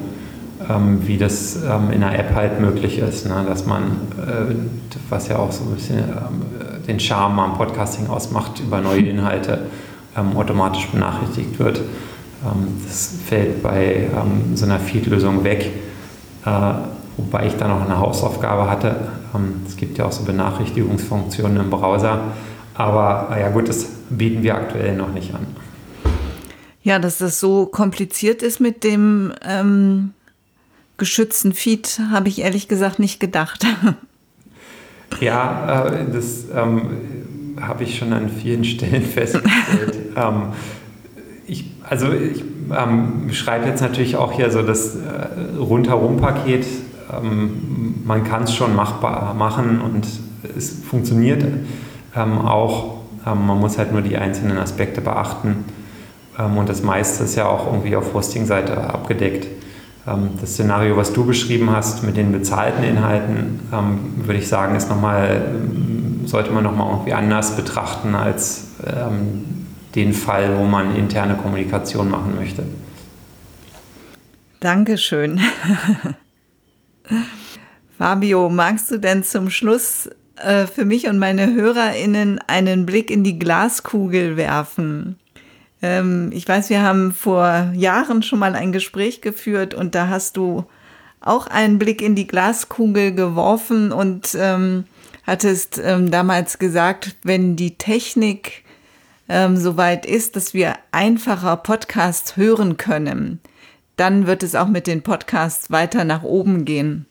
wie 1.01 1.17
das 1.17 1.55
in 1.93 2.01
der 2.01 2.19
App 2.19 2.35
halt 2.35 2.59
möglich 2.59 2.99
ist, 2.99 3.25
ne? 3.25 3.45
dass 3.47 3.65
man, 3.65 3.83
äh, 4.17 4.53
was 5.09 5.29
ja 5.29 5.37
auch 5.37 5.51
so 5.51 5.63
ein 5.63 5.75
bisschen 5.75 6.03
den 6.87 6.99
Charme 6.99 7.39
am 7.39 7.53
Podcasting 7.53 8.07
ausmacht, 8.07 8.59
über 8.59 8.81
neue 8.81 9.01
Inhalte 9.01 9.61
automatisch 10.35 10.87
benachrichtigt 10.87 11.59
wird. 11.59 11.81
Ähm, 12.45 12.81
das 12.83 13.15
fällt 13.25 13.63
bei 13.63 14.07
ähm, 14.13 14.55
so 14.55 14.65
einer 14.65 14.79
Feed-Lösung 14.79 15.43
weg, 15.43 15.71
äh, 16.45 16.49
wobei 17.17 17.47
ich 17.47 17.55
da 17.55 17.67
noch 17.67 17.81
eine 17.81 17.97
Hausaufgabe 17.97 18.69
hatte. 18.69 18.95
Ähm, 19.35 19.61
es 19.67 19.75
gibt 19.75 19.97
ja 19.97 20.05
auch 20.05 20.11
so 20.11 20.23
Benachrichtigungsfunktionen 20.23 21.57
im 21.57 21.69
Browser, 21.69 22.19
aber 22.75 23.35
ja 23.39 23.49
gut, 23.49 23.69
das 23.69 23.85
bieten 24.09 24.43
wir 24.43 24.55
aktuell 24.55 24.95
noch 24.95 25.11
nicht 25.13 25.33
an. 25.33 25.47
Ja, 26.83 26.99
dass 26.99 27.17
das 27.17 27.39
so 27.39 27.65
kompliziert 27.65 28.41
ist 28.41 28.59
mit 28.59 28.83
dem 28.83 29.33
ähm, 29.45 30.13
geschützten 30.97 31.53
Feed, 31.53 31.99
habe 32.11 32.27
ich 32.27 32.41
ehrlich 32.41 32.67
gesagt 32.67 32.99
nicht 32.99 33.19
gedacht. 33.19 33.65
Ja, 35.21 35.85
äh, 35.87 36.05
das 36.11 36.45
ähm, 36.53 36.81
habe 37.59 37.83
ich 37.83 37.97
schon 37.97 38.13
an 38.13 38.29
vielen 38.29 38.63
Stellen 38.63 39.03
festgestellt. 39.05 39.97
ähm, 40.15 40.49
ich, 41.47 41.65
also 41.89 42.11
ich 42.11 42.43
ähm, 42.77 43.29
schreibe 43.31 43.67
jetzt 43.67 43.81
natürlich 43.81 44.15
auch 44.17 44.33
hier 44.33 44.51
so 44.51 44.61
das 44.61 44.95
äh, 44.95 45.57
Rundherum-Paket. 45.57 46.65
Ähm, 47.11 48.01
man 48.03 48.23
kann 48.25 48.43
es 48.43 48.53
schon 48.53 48.75
machbar 48.75 49.33
machen 49.33 49.81
und 49.81 50.05
es 50.57 50.83
funktioniert 50.83 51.43
ähm, 52.15 52.39
auch. 52.39 52.97
Ähm, 53.25 53.47
man 53.47 53.59
muss 53.59 53.77
halt 53.77 53.93
nur 53.93 54.01
die 54.01 54.17
einzelnen 54.17 54.57
Aspekte 54.57 55.01
beachten. 55.01 55.65
Und 56.55 56.69
das 56.69 56.83
meiste 56.83 57.23
ist 57.23 57.35
ja 57.35 57.47
auch 57.47 57.65
irgendwie 57.65 57.95
auf 57.95 58.13
Hosting-Seite 58.13 58.77
abgedeckt. 58.77 59.47
Ähm, 60.07 60.31
das 60.39 60.53
Szenario, 60.53 60.97
was 60.97 61.13
du 61.13 61.25
beschrieben 61.25 61.69
hast 61.69 62.03
mit 62.03 62.17
den 62.17 62.31
bezahlten 62.31 62.83
Inhalten, 62.83 63.59
würde 64.17 64.39
ich 64.39 64.47
sagen, 64.47 64.75
ist 64.75 64.89
noch 64.89 65.01
mal, 65.01 65.41
sollte 66.25 66.51
man 66.51 66.63
nochmal 66.63 66.91
irgendwie 66.91 67.13
anders 67.13 67.55
betrachten 67.55 68.15
als 68.15 68.67
den 69.95 70.13
Fall, 70.13 70.57
wo 70.57 70.63
man 70.63 70.95
interne 70.95 71.35
Kommunikation 71.35 72.09
machen 72.09 72.35
möchte. 72.35 72.63
Dankeschön. 74.59 75.39
Fabio, 77.97 78.49
magst 78.49 78.91
du 78.91 78.99
denn 78.99 79.23
zum 79.23 79.49
Schluss 79.49 80.09
äh, 80.35 80.67
für 80.67 80.85
mich 80.85 81.07
und 81.07 81.17
meine 81.17 81.53
HörerInnen 81.53 82.39
einen 82.47 82.85
Blick 82.85 83.09
in 83.09 83.23
die 83.23 83.39
Glaskugel 83.39 84.37
werfen? 84.37 85.17
Ähm, 85.81 86.31
ich 86.33 86.47
weiß, 86.47 86.69
wir 86.69 86.81
haben 86.81 87.13
vor 87.13 87.71
Jahren 87.75 88.23
schon 88.23 88.39
mal 88.39 88.55
ein 88.55 88.71
Gespräch 88.71 89.21
geführt 89.21 89.73
und 89.73 89.95
da 89.95 90.07
hast 90.07 90.37
du 90.37 90.65
auch 91.21 91.47
einen 91.47 91.77
Blick 91.77 92.01
in 92.01 92.15
die 92.15 92.27
Glaskugel 92.27 93.13
geworfen 93.13 93.91
und 93.91 94.35
ähm, 94.39 94.85
hattest 95.25 95.79
ähm, 95.83 96.09
damals 96.09 96.57
gesagt, 96.57 97.15
wenn 97.23 97.55
die 97.55 97.77
Technik 97.77 98.63
ähm, 99.29 99.57
soweit 99.57 100.05
ist, 100.05 100.35
dass 100.35 100.53
wir 100.53 100.75
einfacher 100.91 101.57
Podcasts 101.57 102.37
hören 102.37 102.77
können, 102.77 103.39
dann 103.97 104.25
wird 104.27 104.43
es 104.43 104.55
auch 104.55 104.67
mit 104.67 104.87
den 104.87 105.01
Podcasts 105.01 105.69
weiter 105.69 106.05
nach 106.05 106.23
oben 106.23 106.65
gehen. 106.65 107.07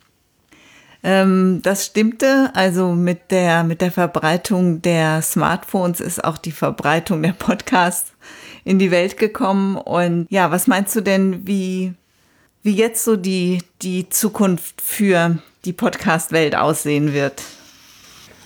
Ähm, 1.02 1.60
das 1.62 1.86
stimmte. 1.86 2.50
Also 2.54 2.92
mit 2.92 3.30
der, 3.30 3.64
mit 3.64 3.80
der 3.80 3.92
Verbreitung 3.92 4.82
der 4.82 5.20
Smartphones 5.20 6.00
ist 6.00 6.24
auch 6.24 6.38
die 6.38 6.52
Verbreitung 6.52 7.22
der 7.22 7.32
Podcasts 7.32 8.12
in 8.66 8.80
die 8.80 8.90
Welt 8.90 9.16
gekommen. 9.16 9.76
Und 9.76 10.26
ja, 10.28 10.50
was 10.50 10.66
meinst 10.66 10.94
du 10.96 11.00
denn, 11.00 11.46
wie, 11.46 11.94
wie 12.64 12.74
jetzt 12.74 13.04
so 13.04 13.16
die, 13.16 13.62
die 13.80 14.08
Zukunft 14.08 14.82
für 14.82 15.38
die 15.64 15.72
Podcast-Welt 15.72 16.56
aussehen 16.56 17.14
wird? 17.14 17.42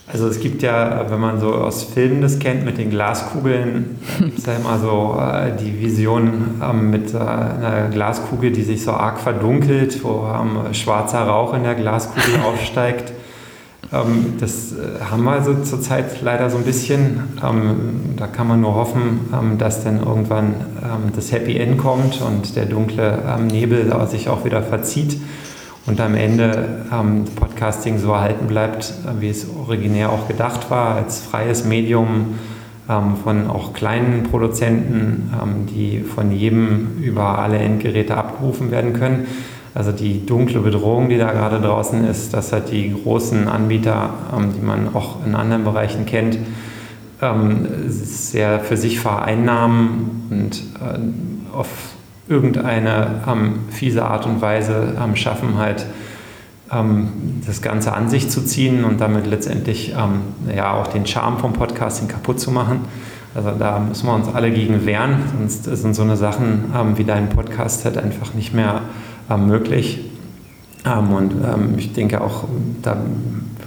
Also 0.07 0.27
es 0.27 0.39
gibt 0.39 0.61
ja, 0.61 1.09
wenn 1.09 1.19
man 1.19 1.39
so 1.39 1.53
aus 1.53 1.83
Filmen 1.83 2.21
das 2.21 2.37
kennt 2.37 2.65
mit 2.65 2.77
den 2.77 2.91
Glaskugeln, 2.91 3.97
gibt 4.19 4.39
es 4.39 4.45
ja 4.45 4.57
immer 4.57 4.77
so 4.77 5.17
äh, 5.19 5.55
die 5.57 5.79
Vision 5.79 6.61
ähm, 6.61 6.91
mit 6.91 7.13
äh, 7.13 7.17
einer 7.17 7.89
Glaskugel, 7.89 8.51
die 8.51 8.63
sich 8.63 8.83
so 8.83 8.91
arg 8.91 9.19
verdunkelt, 9.19 10.03
wo 10.03 10.27
ähm, 10.27 10.73
schwarzer 10.73 11.21
Rauch 11.21 11.53
in 11.53 11.63
der 11.63 11.75
Glaskugel 11.75 12.41
aufsteigt. 12.45 13.13
Ähm, 13.93 14.35
das 14.39 14.71
äh, 14.71 15.03
haben 15.03 15.23
wir 15.23 15.31
also 15.31 15.55
zurzeit 15.63 16.21
leider 16.21 16.49
so 16.49 16.57
ein 16.57 16.63
bisschen. 16.63 17.23
Ähm, 17.43 18.15
da 18.17 18.27
kann 18.27 18.47
man 18.47 18.61
nur 18.61 18.75
hoffen, 18.75 19.21
ähm, 19.33 19.57
dass 19.57 19.83
dann 19.83 19.99
irgendwann 19.99 20.55
ähm, 20.81 21.11
das 21.15 21.31
Happy 21.31 21.57
End 21.57 21.77
kommt 21.77 22.21
und 22.21 22.55
der 22.55 22.65
dunkle 22.65 23.19
Nebel 23.51 23.93
sich 24.07 24.29
auch 24.29 24.45
wieder 24.45 24.61
verzieht 24.61 25.19
und 25.85 25.99
am 25.99 26.15
Ende 26.15 26.85
ähm, 26.91 27.25
Podcasting 27.35 27.97
so 27.97 28.11
erhalten 28.11 28.47
bleibt, 28.47 28.93
wie 29.19 29.29
es 29.29 29.47
originär 29.49 30.11
auch 30.11 30.27
gedacht 30.27 30.69
war, 30.69 30.95
als 30.95 31.19
freies 31.19 31.65
Medium 31.65 32.35
ähm, 32.89 33.15
von 33.23 33.47
auch 33.47 33.73
kleinen 33.73 34.23
Produzenten, 34.23 35.33
ähm, 35.41 35.65
die 35.67 36.01
von 36.01 36.31
jedem 36.31 36.97
über 37.01 37.39
alle 37.39 37.57
Endgeräte 37.57 38.15
abgerufen 38.15 38.71
werden 38.71 38.93
können. 38.93 39.27
Also 39.73 39.93
die 39.93 40.25
dunkle 40.25 40.59
Bedrohung, 40.59 41.07
die 41.07 41.17
da 41.17 41.31
gerade 41.31 41.61
draußen 41.61 42.03
ist, 42.05 42.33
dass 42.33 42.51
halt 42.51 42.71
die 42.71 42.93
großen 42.93 43.47
Anbieter, 43.47 44.09
ähm, 44.35 44.53
die 44.53 44.61
man 44.61 44.93
auch 44.93 45.25
in 45.25 45.33
anderen 45.33 45.63
Bereichen 45.63 46.05
kennt, 46.05 46.37
ähm, 47.21 47.67
sehr 47.87 48.59
für 48.59 48.75
sich 48.75 48.99
vereinnahmen 48.99 50.27
und 50.29 50.55
äh, 50.55 51.55
auf 51.55 51.67
irgendeine 52.27 53.21
ähm, 53.27 53.59
fiese 53.69 54.05
Art 54.05 54.25
und 54.25 54.41
Weise 54.41 54.93
schaffen, 55.15 55.57
halt 55.57 55.85
das 57.45 57.61
Ganze 57.61 57.91
an 57.91 58.07
sich 58.07 58.29
zu 58.29 58.45
ziehen 58.45 58.85
und 58.85 59.01
damit 59.01 59.27
letztendlich 59.27 59.93
ja 60.55 60.73
auch 60.73 60.87
den 60.87 61.05
Charme 61.05 61.37
vom 61.37 61.51
Podcasting 61.51 62.07
kaputt 62.07 62.39
zu 62.39 62.49
machen. 62.49 62.85
Also 63.35 63.51
da 63.59 63.79
müssen 63.79 64.07
wir 64.07 64.15
uns 64.15 64.33
alle 64.33 64.51
gegen 64.51 64.85
wehren, 64.85 65.17
sonst 65.37 65.65
sind 65.65 65.93
so 65.93 66.03
eine 66.03 66.15
Sachen 66.15 66.71
wie 66.95 67.03
dein 67.03 67.27
Podcast 67.27 67.83
halt 67.83 67.97
einfach 67.97 68.33
nicht 68.35 68.53
mehr 68.53 68.83
möglich. 69.37 69.99
und 70.83 71.33
ich 71.77 71.93
denke 71.93 72.21
auch, 72.21 72.45
da 72.81 72.97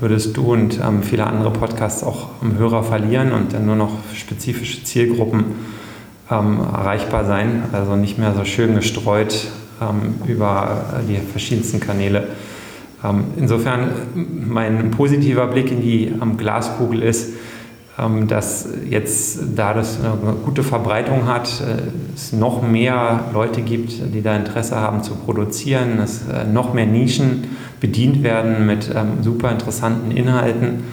würdest 0.00 0.36
du 0.36 0.52
und 0.52 0.80
viele 1.02 1.26
andere 1.26 1.50
Podcasts 1.50 2.02
auch 2.02 2.28
Hörer 2.58 2.82
verlieren 2.82 3.32
und 3.32 3.52
dann 3.52 3.66
nur 3.66 3.76
noch 3.76 3.92
spezifische 4.14 4.82
Zielgruppen 4.84 5.44
ähm, 6.30 6.60
erreichbar 6.60 7.24
sein, 7.24 7.64
also 7.72 7.96
nicht 7.96 8.18
mehr 8.18 8.34
so 8.34 8.44
schön 8.44 8.74
gestreut 8.74 9.48
ähm, 9.80 10.14
über 10.26 11.02
die 11.08 11.16
verschiedensten 11.16 11.80
Kanäle. 11.80 12.28
Ähm, 13.04 13.24
insofern 13.36 13.90
mein 14.14 14.90
positiver 14.90 15.46
Blick 15.46 15.70
in 15.70 15.82
die 15.82 16.12
Glaskugel 16.36 17.02
ist, 17.02 17.34
ähm, 17.96 18.26
dass 18.26 18.68
jetzt, 18.90 19.38
da 19.54 19.72
das 19.72 19.98
eine 20.00 20.32
gute 20.44 20.64
Verbreitung 20.64 21.26
hat, 21.26 21.60
äh, 21.60 22.14
es 22.14 22.32
noch 22.32 22.60
mehr 22.60 23.26
Leute 23.32 23.62
gibt, 23.62 23.92
die 24.12 24.20
da 24.20 24.34
Interesse 24.34 24.76
haben 24.76 25.02
zu 25.02 25.14
produzieren, 25.14 25.98
dass 25.98 26.22
äh, 26.28 26.44
noch 26.44 26.74
mehr 26.74 26.86
Nischen 26.86 27.44
bedient 27.80 28.22
werden 28.22 28.66
mit 28.66 28.90
ähm, 28.94 29.22
super 29.22 29.52
interessanten 29.52 30.10
Inhalten 30.10 30.84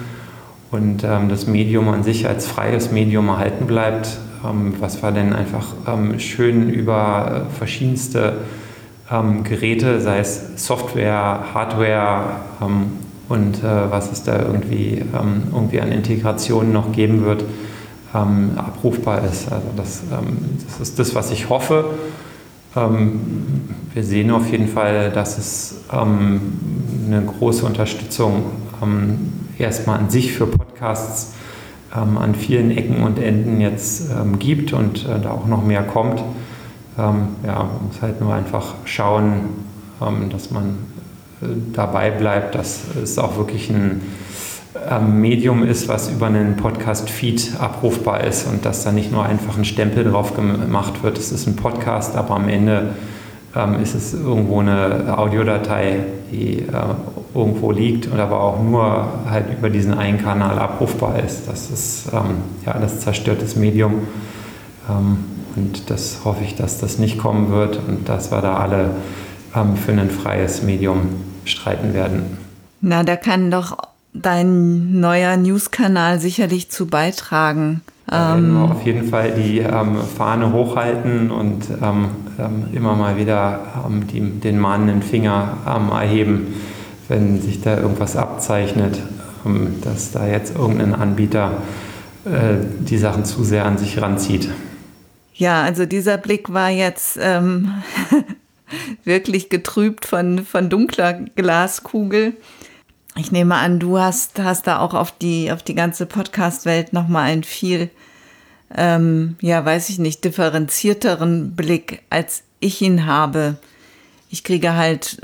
und 0.70 1.02
ähm, 1.02 1.28
das 1.28 1.46
Medium 1.46 1.88
an 1.88 2.04
sich 2.04 2.28
als 2.28 2.46
freies 2.46 2.92
Medium 2.92 3.28
erhalten 3.28 3.66
bleibt, 3.66 4.18
ähm, 4.48 4.74
was 4.78 5.02
wir 5.02 5.10
denn 5.10 5.32
einfach 5.32 5.74
ähm, 5.88 6.20
schön 6.20 6.70
über 6.70 7.46
äh, 7.48 7.58
verschiedenste 7.58 8.34
ähm, 9.10 9.42
Geräte, 9.42 10.00
sei 10.00 10.20
es 10.20 10.66
Software, 10.66 11.46
Hardware 11.52 12.24
und 13.32 13.64
äh, 13.64 13.90
was 13.90 14.12
es 14.12 14.22
da 14.22 14.38
irgendwie, 14.38 15.02
irgendwie 15.52 15.80
an 15.80 15.90
Integrationen 15.90 16.72
noch 16.72 16.92
geben 16.92 17.24
wird, 17.24 17.44
abrufbar 18.12 19.24
ist. 19.24 19.50
Also 19.50 19.68
das, 19.74 20.02
das 20.66 20.80
ist 20.86 20.98
das, 20.98 21.14
was 21.14 21.30
ich 21.30 21.48
hoffe. 21.48 21.86
wir 22.74 24.04
sehen 24.04 24.30
auf 24.30 24.50
jeden 24.52 24.68
Fall, 24.68 25.10
dass 25.10 25.38
es 25.38 25.80
eine 25.88 27.22
große 27.22 27.64
Unterstützung 27.64 28.42
erstmal 29.58 29.98
an 29.98 30.10
sich 30.10 30.32
für 30.32 30.46
Podcasts 30.46 31.32
ähm, 31.94 32.18
an 32.18 32.34
vielen 32.34 32.70
Ecken 32.70 33.02
und 33.02 33.18
Enden 33.18 33.60
jetzt 33.60 34.10
ähm, 34.10 34.38
gibt 34.38 34.72
und 34.72 35.06
äh, 35.06 35.20
da 35.20 35.30
auch 35.30 35.46
noch 35.46 35.64
mehr 35.64 35.82
kommt. 35.82 36.20
Ähm, 36.98 37.28
ja, 37.46 37.58
man 37.58 37.86
muss 37.88 38.00
halt 38.00 38.20
nur 38.20 38.34
einfach 38.34 38.74
schauen, 38.84 39.48
ähm, 40.00 40.30
dass 40.30 40.50
man 40.50 40.78
dabei 41.72 42.10
bleibt, 42.10 42.54
dass 42.54 42.82
es 43.02 43.18
auch 43.18 43.36
wirklich 43.36 43.70
ein 43.70 44.00
ähm, 44.90 45.20
Medium 45.20 45.64
ist, 45.64 45.88
was 45.88 46.10
über 46.10 46.26
einen 46.26 46.56
Podcast-Feed 46.56 47.52
abrufbar 47.58 48.24
ist 48.24 48.46
und 48.46 48.64
dass 48.64 48.84
da 48.84 48.92
nicht 48.92 49.12
nur 49.12 49.24
einfach 49.24 49.56
ein 49.58 49.64
Stempel 49.64 50.04
drauf 50.04 50.34
gemacht 50.34 51.02
wird. 51.02 51.18
Es 51.18 51.32
ist 51.32 51.46
ein 51.46 51.56
Podcast, 51.56 52.16
aber 52.16 52.34
am 52.34 52.48
Ende 52.48 52.90
ähm, 53.54 53.82
ist 53.82 53.94
es 53.94 54.14
irgendwo 54.14 54.60
eine 54.60 55.18
Audiodatei, 55.18 56.00
die 56.30 56.60
äh, 56.60 56.64
irgendwo 57.34 57.70
liegt 57.70 58.06
und 58.06 58.18
aber 58.18 58.40
auch 58.40 58.62
nur 58.62 59.08
halt 59.28 59.46
über 59.56 59.70
diesen 59.70 59.94
einen 59.94 60.22
Kanal 60.22 60.58
abrufbar 60.58 61.18
ist. 61.18 61.48
Das 61.48 61.70
ist 61.70 62.08
ähm, 62.12 62.36
ja 62.64 62.78
das 62.78 63.00
zerstörtes 63.00 63.56
Medium. 63.56 63.94
Ähm, 64.88 65.18
und 65.54 65.90
das 65.90 66.20
hoffe 66.24 66.44
ich, 66.44 66.54
dass 66.54 66.78
das 66.78 66.98
nicht 66.98 67.18
kommen 67.18 67.50
wird 67.50 67.78
und 67.86 68.08
dass 68.08 68.32
wir 68.32 68.40
da 68.40 68.56
alle 68.56 68.90
ähm, 69.54 69.76
für 69.76 69.92
ein 69.92 70.10
freies 70.10 70.62
Medium 70.62 71.31
streiten 71.44 71.94
werden. 71.94 72.38
Na, 72.80 73.02
da 73.04 73.16
kann 73.16 73.50
doch 73.50 73.76
dein 74.12 75.00
neuer 75.00 75.36
News-Kanal 75.36 76.20
sicherlich 76.20 76.70
zu 76.70 76.86
beitragen. 76.86 77.80
Da 78.06 78.34
werden 78.34 78.52
wir 78.52 78.64
ähm, 78.64 78.70
auf 78.72 78.84
jeden 78.84 79.08
Fall 79.08 79.32
die 79.32 79.60
ähm, 79.60 79.96
Fahne 80.16 80.52
hochhalten 80.52 81.30
und 81.30 81.64
ähm, 81.82 82.08
ähm 82.38 82.64
immer 82.72 82.94
mal 82.94 83.16
wieder 83.16 83.60
ähm, 83.86 84.06
die, 84.06 84.20
den 84.20 84.58
mahnenden 84.58 85.02
Finger 85.02 85.56
ähm, 85.66 85.90
erheben, 85.90 86.54
wenn 87.08 87.40
sich 87.40 87.62
da 87.62 87.78
irgendwas 87.78 88.16
abzeichnet, 88.16 88.98
dass 89.82 90.12
da 90.12 90.26
jetzt 90.26 90.56
irgendein 90.56 90.94
Anbieter 90.94 91.52
äh, 92.24 92.64
die 92.80 92.98
Sachen 92.98 93.24
zu 93.24 93.44
sehr 93.44 93.64
an 93.64 93.78
sich 93.78 94.00
ranzieht. 94.00 94.50
Ja, 95.34 95.62
also 95.62 95.86
dieser 95.86 96.18
Blick 96.18 96.52
war 96.52 96.70
jetzt 96.70 97.18
wirklich 99.04 99.48
getrübt 99.48 100.06
von, 100.06 100.44
von 100.44 100.70
dunkler 100.70 101.14
Glaskugel. 101.14 102.34
Ich 103.16 103.30
nehme 103.30 103.56
an, 103.56 103.78
du 103.78 103.98
hast, 103.98 104.38
hast 104.38 104.66
da 104.66 104.78
auch 104.78 104.94
auf 104.94 105.12
die, 105.12 105.52
auf 105.52 105.62
die 105.62 105.74
ganze 105.74 106.06
Podcast-Welt 106.06 106.92
nochmal 106.92 107.30
einen 107.30 107.44
viel, 107.44 107.90
ähm, 108.74 109.36
ja, 109.40 109.64
weiß 109.64 109.90
ich 109.90 109.98
nicht, 109.98 110.24
differenzierteren 110.24 111.54
Blick, 111.54 112.02
als 112.08 112.42
ich 112.60 112.80
ihn 112.80 113.04
habe. 113.04 113.56
Ich 114.30 114.44
kriege 114.44 114.74
halt 114.74 115.18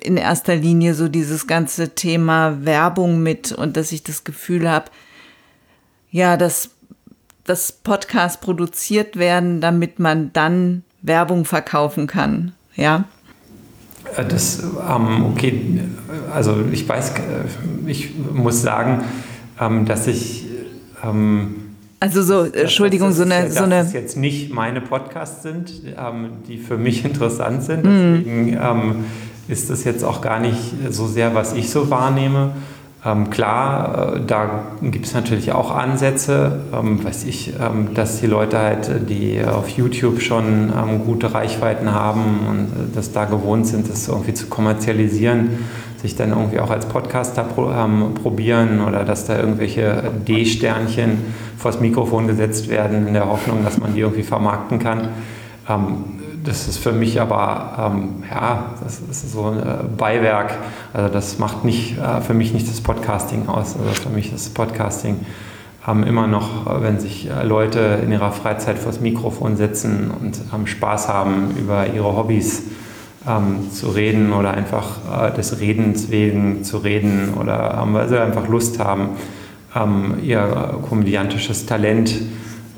in 0.00 0.18
erster 0.18 0.54
Linie 0.54 0.94
so 0.94 1.08
dieses 1.08 1.46
ganze 1.46 1.94
Thema 1.94 2.64
Werbung 2.64 3.22
mit 3.22 3.52
und 3.52 3.76
dass 3.78 3.90
ich 3.90 4.02
das 4.02 4.24
Gefühl 4.24 4.68
habe, 4.70 4.90
ja, 6.10 6.36
dass, 6.36 6.70
dass 7.44 7.72
Podcasts 7.72 8.38
produziert 8.38 9.16
werden, 9.16 9.62
damit 9.62 9.98
man 9.98 10.32
dann 10.34 10.84
Werbung 11.00 11.46
verkaufen 11.46 12.06
kann. 12.06 12.52
Ja. 12.76 13.04
Äh, 14.16 14.24
das, 14.24 14.62
ähm, 14.62 15.26
okay, 15.26 15.80
also 16.32 16.56
ich 16.72 16.88
weiß, 16.88 17.10
äh, 17.10 17.20
ich 17.86 18.12
muss 18.32 18.62
sagen, 18.62 19.04
ähm, 19.60 19.84
dass 19.86 20.06
ich. 20.06 20.46
Ähm, 21.02 21.56
also 22.00 22.22
so, 22.22 22.44
Entschuldigung, 22.44 23.08
das, 23.08 23.16
so 23.18 23.22
eine. 23.22 23.44
Dass 23.44 23.54
so 23.54 23.64
eine 23.64 23.76
das 23.76 23.92
jetzt 23.92 24.16
nicht 24.16 24.52
meine 24.52 24.80
Podcasts 24.80 25.42
sind, 25.42 25.72
ähm, 25.96 26.30
die 26.48 26.58
für 26.58 26.76
mich 26.76 27.04
interessant 27.04 27.62
sind. 27.62 27.84
Mhm. 27.84 28.24
Deswegen 28.24 28.50
mm. 28.50 29.04
ist 29.48 29.70
das 29.70 29.84
jetzt 29.84 30.04
auch 30.04 30.20
gar 30.20 30.40
nicht 30.40 30.58
so 30.90 31.06
sehr, 31.06 31.34
was 31.34 31.54
ich 31.54 31.70
so 31.70 31.90
wahrnehme. 31.90 32.52
Ähm, 33.06 33.28
klar, 33.28 34.14
äh, 34.16 34.20
da 34.26 34.64
gibt 34.80 35.04
es 35.04 35.12
natürlich 35.12 35.52
auch 35.52 35.70
Ansätze, 35.70 36.60
ähm, 36.72 37.04
weiß 37.04 37.24
ich, 37.24 37.52
ähm, 37.60 37.92
dass 37.92 38.20
die 38.20 38.26
Leute 38.26 38.58
halt, 38.58 38.88
äh, 38.88 39.00
die 39.00 39.44
auf 39.44 39.68
YouTube 39.68 40.22
schon 40.22 40.72
ähm, 40.74 41.04
gute 41.04 41.34
Reichweiten 41.34 41.92
haben 41.92 42.22
und 42.48 42.64
äh, 42.64 42.94
das 42.94 43.12
da 43.12 43.26
gewohnt 43.26 43.66
sind, 43.66 43.90
das 43.90 44.08
irgendwie 44.08 44.32
zu 44.32 44.46
kommerzialisieren, 44.46 45.50
sich 46.00 46.16
dann 46.16 46.30
irgendwie 46.30 46.60
auch 46.60 46.70
als 46.70 46.86
Podcaster 46.86 47.42
pro, 47.42 47.70
ähm, 47.70 48.14
probieren 48.14 48.80
oder 48.80 49.04
dass 49.04 49.26
da 49.26 49.38
irgendwelche 49.38 50.10
D-Sternchen 50.26 51.18
vors 51.58 51.80
Mikrofon 51.80 52.26
gesetzt 52.26 52.70
werden 52.70 53.06
in 53.06 53.12
der 53.12 53.28
Hoffnung, 53.28 53.64
dass 53.64 53.78
man 53.78 53.92
die 53.92 54.00
irgendwie 54.00 54.22
vermarkten 54.22 54.78
kann. 54.78 55.08
Ähm, 56.44 56.50
das 56.50 56.68
ist 56.68 56.78
für 56.78 56.92
mich 56.92 57.20
aber, 57.20 57.92
ähm, 57.94 58.24
ja, 58.30 58.74
das 58.82 59.00
ist 59.00 59.32
so 59.32 59.46
ein 59.46 59.58
äh, 59.58 59.84
Beiwerk. 59.96 60.54
Also 60.92 61.12
das 61.12 61.38
macht 61.38 61.64
nicht, 61.64 61.98
äh, 61.98 62.20
für 62.20 62.34
mich 62.34 62.52
nicht 62.52 62.68
das 62.68 62.80
Podcasting 62.80 63.48
aus. 63.48 63.76
Also 63.76 64.02
für 64.02 64.10
mich 64.10 64.32
ist 64.32 64.54
Podcasting 64.54 65.20
ähm, 65.86 66.04
immer 66.04 66.26
noch, 66.26 66.66
äh, 66.66 66.82
wenn 66.82 67.00
sich 67.00 67.28
äh, 67.30 67.44
Leute 67.44 68.00
in 68.02 68.12
ihrer 68.12 68.32
Freizeit 68.32 68.78
vors 68.78 69.00
Mikrofon 69.00 69.56
setzen 69.56 70.10
und 70.10 70.38
ähm, 70.54 70.66
Spaß 70.66 71.08
haben, 71.08 71.56
über 71.58 71.86
ihre 71.88 72.16
Hobbys 72.16 72.64
ähm, 73.26 73.70
zu 73.72 73.88
reden 73.88 74.32
oder 74.32 74.52
einfach 74.52 75.30
äh, 75.30 75.34
des 75.34 75.60
Redens 75.60 76.10
wegen 76.10 76.62
zu 76.64 76.78
reden 76.78 77.34
oder 77.40 77.82
weil 77.90 78.08
sie 78.08 78.20
einfach 78.20 78.48
Lust 78.48 78.78
haben, 78.78 79.10
ihr 80.22 80.78
komödiantisches 80.88 81.66
Talent 81.66 82.14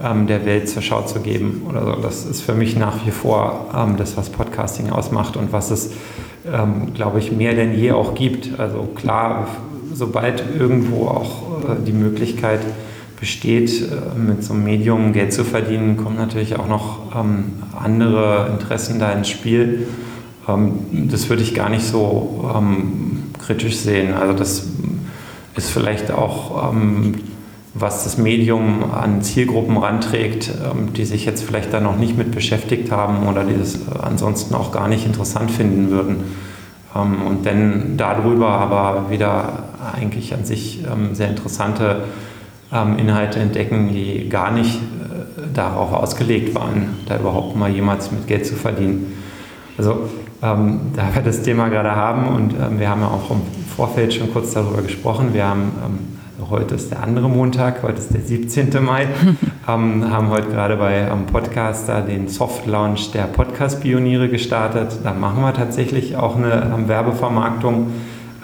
ähm, 0.03 0.27
der 0.27 0.45
Welt 0.45 0.69
zur 0.69 0.83
Schau 0.83 1.03
zu 1.03 1.21
geben 1.21 1.63
oder 1.69 1.85
so. 1.85 1.93
Das 2.03 2.25
ist 2.25 2.43
für 2.43 2.55
mich 2.55 2.77
nach 2.77 3.07
wie 3.07 3.11
vor 3.11 3.71
ähm, 3.75 3.97
das, 3.97 4.17
was 4.17 4.31
Podcasting 4.31 4.91
ausmacht 4.91 5.37
und 5.37 5.53
was 5.53 5.71
es, 5.71 5.91
ähm, 6.53 6.93
glaube 6.95 7.19
ich, 7.19 7.33
mehr 7.33 7.55
denn 7.55 7.79
je 7.79 7.93
auch 7.93 8.15
gibt. 8.15 8.59
Also 8.59 8.89
klar, 8.95 9.49
sobald 9.93 10.45
irgendwo 10.59 11.09
auch 11.09 11.63
äh, 11.63 11.85
die 11.87 11.93
Möglichkeit 11.93 12.61
besteht, 13.19 13.71
äh, 13.83 14.19
mit 14.19 14.45
so 14.45 14.53
einem 14.53 14.65
Medium 14.65 15.13
Geld 15.13 15.33
zu 15.33 15.45
verdienen, 15.45 15.97
kommen 15.97 16.17
natürlich 16.17 16.59
auch 16.59 16.69
noch 16.69 17.17
ähm, 17.17 17.63
andere 17.79 18.51
Interessen 18.53 18.99
da 18.99 19.13
ins 19.13 19.29
Spiel. 19.29 19.89
Ähm, 20.49 21.09
das 21.11 21.29
würde 21.31 21.43
ich 21.43 21.55
gar 21.55 21.71
nicht 21.71 21.85
so 21.85 22.51
ähm, 22.55 23.25
kritisch 23.39 23.79
sehen. 23.79 24.13
Also 24.13 24.35
das 24.35 24.67
ist 25.57 25.71
vielleicht 25.71 26.11
auch 26.11 26.75
was 27.79 28.05
das 28.05 28.17
Medium 28.17 28.91
an 28.93 29.23
Zielgruppen 29.23 29.77
ranträgt, 29.77 30.51
ähm, 30.51 30.93
die 30.95 31.05
sich 31.05 31.25
jetzt 31.27 31.43
vielleicht 31.43 31.73
da 31.73 31.81
noch 31.81 31.97
nicht 31.97 32.17
mit 32.17 32.33
beschäftigt 32.33 32.91
haben 32.91 33.27
oder 33.29 33.45
die 33.45 33.59
das 33.59 33.75
äh, 33.75 33.99
ansonsten 34.03 34.55
auch 34.55 34.73
gar 34.73 34.89
nicht 34.89 35.05
interessant 35.05 35.51
finden 35.51 35.91
würden. 35.91 36.25
Ähm, 36.95 37.23
und 37.27 37.45
dann 37.45 37.97
darüber 37.97 38.49
aber 38.49 39.11
wieder 39.11 39.65
eigentlich 39.95 40.33
an 40.33 40.45
sich 40.45 40.85
ähm, 40.85 41.15
sehr 41.15 41.29
interessante 41.29 42.05
Inhalte 42.73 43.39
entdecken, 43.39 43.91
die 43.93 44.29
gar 44.29 44.51
nicht 44.51 44.75
äh, 44.75 45.55
darauf 45.55 45.93
ausgelegt 45.93 46.53
waren, 46.57 46.97
da 47.07 47.17
überhaupt 47.17 47.55
mal 47.55 47.71
jemals 47.71 48.11
mit 48.11 48.27
Geld 48.27 48.45
zu 48.45 48.57
verdienen. 48.57 49.13
Also 49.79 50.09
da 50.41 50.59
wir 51.15 51.23
das 51.25 51.43
Thema 51.43 51.69
gerade 51.69 51.95
haben 51.95 52.27
und 52.35 52.55
ähm, 52.55 52.81
wir 52.81 52.91
haben 52.91 53.03
ja 53.03 53.07
auch 53.07 53.31
im 53.31 53.41
Vorfeld 53.77 54.13
schon 54.13 54.33
kurz 54.33 54.53
darüber 54.53 54.83
gesprochen, 54.83 55.33
wir 55.33 55.47
haben 55.47 56.16
heute 56.51 56.75
ist 56.75 56.91
der 56.91 57.03
andere 57.03 57.29
Montag, 57.29 57.83
heute 57.83 57.99
ist 57.99 58.15
der 58.15 58.21
17. 58.21 58.85
Mai, 58.85 59.09
ähm, 59.69 60.11
haben 60.11 60.29
heute 60.29 60.49
gerade 60.49 60.77
bei 60.77 61.11
am 61.11 61.27
Podcaster 61.27 62.03
den 62.03 62.29
Soft 62.29 62.67
Launch 62.67 63.11
der 63.13 63.25
Podcast-Pioniere 63.25 64.29
gestartet. 64.29 64.99
Da 65.03 65.13
machen 65.13 65.43
wir 65.43 65.53
tatsächlich 65.55 66.17
auch 66.17 66.37
eine 66.37 66.73
ähm, 66.75 66.89
Werbevermarktung, 66.89 67.89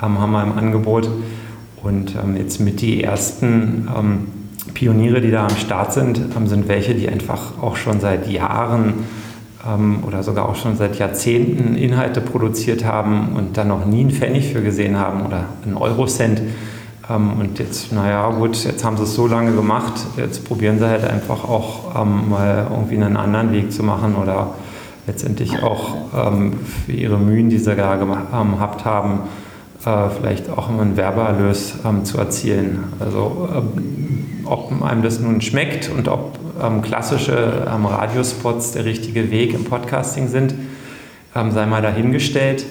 ähm, 0.03 0.20
haben 0.20 0.32
wir 0.32 0.42
im 0.42 0.59
Angebot. 0.59 1.09
Und 1.82 2.14
ähm, 2.16 2.36
jetzt 2.36 2.61
mit 2.61 2.80
die 2.80 3.03
ersten 3.03 3.88
ähm, 3.96 4.26
Pioniere, 4.74 5.20
die 5.20 5.30
da 5.30 5.46
am 5.46 5.57
Start 5.57 5.92
sind, 5.92 6.20
ähm, 6.36 6.46
sind 6.46 6.68
welche, 6.68 6.94
die 6.94 7.09
einfach 7.09 7.59
auch 7.61 7.76
schon 7.76 8.00
seit 8.00 8.28
Jahren 8.28 8.94
oder 10.05 10.24
sogar 10.24 10.48
auch 10.48 10.57
schon 10.57 10.76
seit 10.76 10.98
Jahrzehnten 10.98 11.76
Inhalte 11.76 12.20
produziert 12.20 12.84
haben 12.84 13.36
und 13.36 13.57
dann 13.57 13.68
noch 13.68 13.86
nie 13.86 14.00
einen 14.00 14.11
Pfennig 14.11 14.53
für 14.53 14.61
gesehen 14.61 14.98
haben 14.98 15.24
oder 15.24 15.44
einen 15.64 15.76
Eurocent. 15.76 16.42
Ähm, 17.12 17.40
und 17.40 17.58
jetzt, 17.58 17.92
naja, 17.92 18.30
gut, 18.30 18.64
jetzt 18.64 18.84
haben 18.84 18.96
sie 18.96 19.04
es 19.04 19.14
so 19.14 19.26
lange 19.26 19.52
gemacht, 19.52 19.94
jetzt 20.16 20.44
probieren 20.44 20.78
sie 20.78 20.86
halt 20.86 21.04
einfach 21.04 21.44
auch 21.44 22.00
ähm, 22.00 22.28
mal 22.30 22.66
irgendwie 22.70 22.96
einen 22.96 23.16
anderen 23.16 23.52
Weg 23.52 23.72
zu 23.72 23.82
machen 23.82 24.14
oder 24.14 24.54
letztendlich 25.06 25.62
auch 25.62 25.96
ähm, 26.16 26.54
für 26.86 26.92
ihre 26.92 27.18
Mühen, 27.18 27.48
die 27.48 27.58
sie 27.58 27.74
da 27.74 27.96
gehabt 27.96 28.84
haben, 28.84 29.20
äh, 29.84 30.08
vielleicht 30.16 30.48
auch 30.50 30.68
einen 30.68 30.96
Werbeerlös 30.96 31.74
zu 32.04 32.18
erzielen. 32.18 32.84
Also 33.00 33.48
ob 34.44 34.82
einem 34.82 35.02
das 35.02 35.18
nun 35.18 35.40
schmeckt 35.40 35.90
und 35.90 36.08
ob 36.08 36.38
klassische 36.82 37.66
Radiospots 37.66 38.72
der 38.72 38.84
richtige 38.84 39.30
Weg 39.32 39.54
im 39.54 39.64
Podcasting 39.64 40.28
sind, 40.28 40.54
sei 41.34 41.66
mal 41.66 41.82
dahingestellt. 41.82 42.64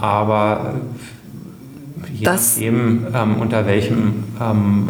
aber 0.00 0.74
je 2.12 2.24
das, 2.24 2.56
nachdem, 2.56 3.06
ähm, 3.14 3.40
unter 3.40 3.66
welchem 3.66 4.24
ähm, 4.40 4.88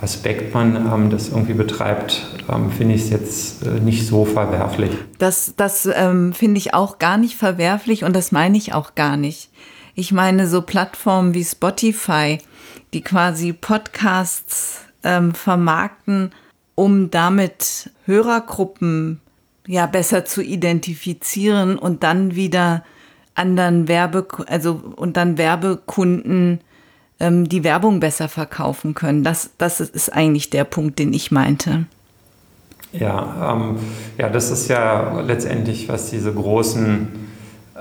Aspekt 0.00 0.54
man 0.54 0.76
ähm, 0.76 1.10
das 1.10 1.28
irgendwie 1.28 1.54
betreibt, 1.54 2.26
ähm, 2.48 2.70
finde 2.70 2.94
ich 2.94 3.02
es 3.02 3.10
jetzt 3.10 3.66
äh, 3.66 3.80
nicht 3.80 4.06
so 4.06 4.24
verwerflich. 4.24 4.90
Das, 5.18 5.54
das 5.56 5.88
ähm, 5.92 6.32
finde 6.32 6.58
ich 6.58 6.74
auch 6.74 6.98
gar 6.98 7.18
nicht 7.18 7.36
verwerflich 7.36 8.04
und 8.04 8.14
das 8.14 8.32
meine 8.32 8.56
ich 8.56 8.74
auch 8.74 8.94
gar 8.94 9.16
nicht. 9.16 9.50
Ich 9.94 10.12
meine 10.12 10.46
so 10.46 10.62
Plattformen 10.62 11.34
wie 11.34 11.44
Spotify, 11.44 12.38
die 12.94 13.00
quasi 13.00 13.52
Podcasts 13.52 14.82
ähm, 15.02 15.34
vermarkten, 15.34 16.30
um 16.74 17.10
damit 17.10 17.90
Hörergruppen 18.04 19.20
ja 19.66 19.86
besser 19.86 20.24
zu 20.24 20.42
identifizieren 20.42 21.76
und 21.76 22.04
dann 22.04 22.36
wieder 22.36 22.84
anderen 23.38 23.88
Werbe, 23.88 24.26
also 24.46 24.80
und 24.96 25.16
dann 25.16 25.38
Werbekunden 25.38 26.60
ähm, 27.20 27.48
die 27.48 27.64
Werbung 27.64 28.00
besser 28.00 28.28
verkaufen 28.28 28.94
können. 28.94 29.24
Das, 29.24 29.50
das 29.58 29.80
ist 29.80 30.12
eigentlich 30.12 30.50
der 30.50 30.64
Punkt, 30.64 30.98
den 30.98 31.12
ich 31.12 31.30
meinte. 31.30 31.86
Ja, 32.92 33.54
ähm, 33.54 33.76
ja, 34.16 34.28
das 34.28 34.50
ist 34.50 34.68
ja 34.68 35.20
letztendlich, 35.20 35.88
was 35.88 36.10
diese 36.10 36.32
großen 36.32 37.08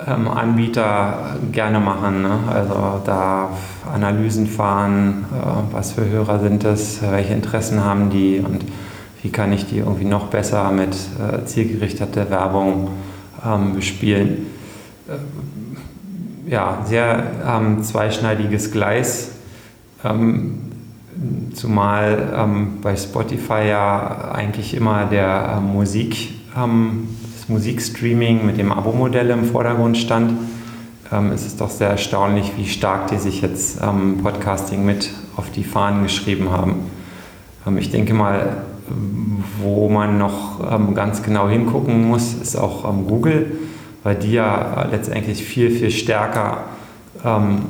ähm, 0.05 0.27
Anbieter 0.27 1.37
gerne 1.51 1.79
machen. 1.79 2.21
Ne? 2.21 2.39
Also 2.49 3.01
da 3.05 3.49
Analysen 3.91 4.47
fahren, 4.47 5.25
äh, 5.31 5.73
was 5.73 5.93
für 5.93 6.07
Hörer 6.07 6.39
sind 6.39 6.63
es, 6.65 7.01
welche 7.01 7.33
Interessen 7.33 7.83
haben 7.83 8.09
die 8.09 8.39
und 8.39 8.65
wie 9.23 9.29
kann 9.29 9.51
ich 9.53 9.65
die 9.65 9.79
irgendwie 9.79 10.05
noch 10.05 10.27
besser 10.27 10.71
mit 10.71 10.95
äh, 10.95 11.45
zielgerichteter 11.45 12.29
Werbung 12.29 12.89
ähm, 13.45 13.73
bespielen. 13.73 14.56
Äh, 15.07 16.51
ja, 16.51 16.83
sehr 16.85 17.23
ähm, 17.45 17.83
zweischneidiges 17.83 18.71
Gleis. 18.71 19.31
Ähm, 20.03 20.61
zumal 21.53 22.33
ähm, 22.35 22.79
bei 22.81 22.95
Spotify 22.95 23.67
ja 23.67 24.31
eigentlich 24.33 24.73
immer 24.73 25.05
der 25.05 25.57
äh, 25.57 25.61
Musik, 25.61 26.29
ähm, 26.55 27.09
das 27.35 27.49
Musikstreaming 27.49 28.45
mit 28.45 28.57
dem 28.57 28.71
Abo-Modell 28.71 29.29
im 29.29 29.45
Vordergrund 29.45 29.97
stand. 29.97 30.33
Ähm, 31.11 31.31
es 31.31 31.45
ist 31.45 31.59
doch 31.59 31.69
sehr 31.69 31.89
erstaunlich, 31.89 32.53
wie 32.55 32.67
stark 32.67 33.07
die 33.07 33.17
sich 33.17 33.41
jetzt 33.41 33.79
ähm, 33.81 34.19
Podcasting 34.21 34.85
mit 34.85 35.11
auf 35.35 35.51
die 35.51 35.63
Fahnen 35.63 36.03
geschrieben 36.03 36.51
haben. 36.51 36.89
ich 37.77 37.91
denke 37.91 38.13
mal, 38.13 38.63
wo 39.61 39.89
man 39.89 40.17
noch 40.17 40.95
ganz 40.95 41.21
genau 41.21 41.47
hingucken 41.49 42.07
muss, 42.07 42.33
ist 42.33 42.55
auch 42.55 42.83
Google 43.05 43.51
weil 44.07 44.15
die 44.15 44.31
ja 44.31 44.87
letztendlich 44.89 45.43
viel, 45.43 45.69
viel 45.69 45.91
stärker 45.91 46.63
ähm, 47.25 47.63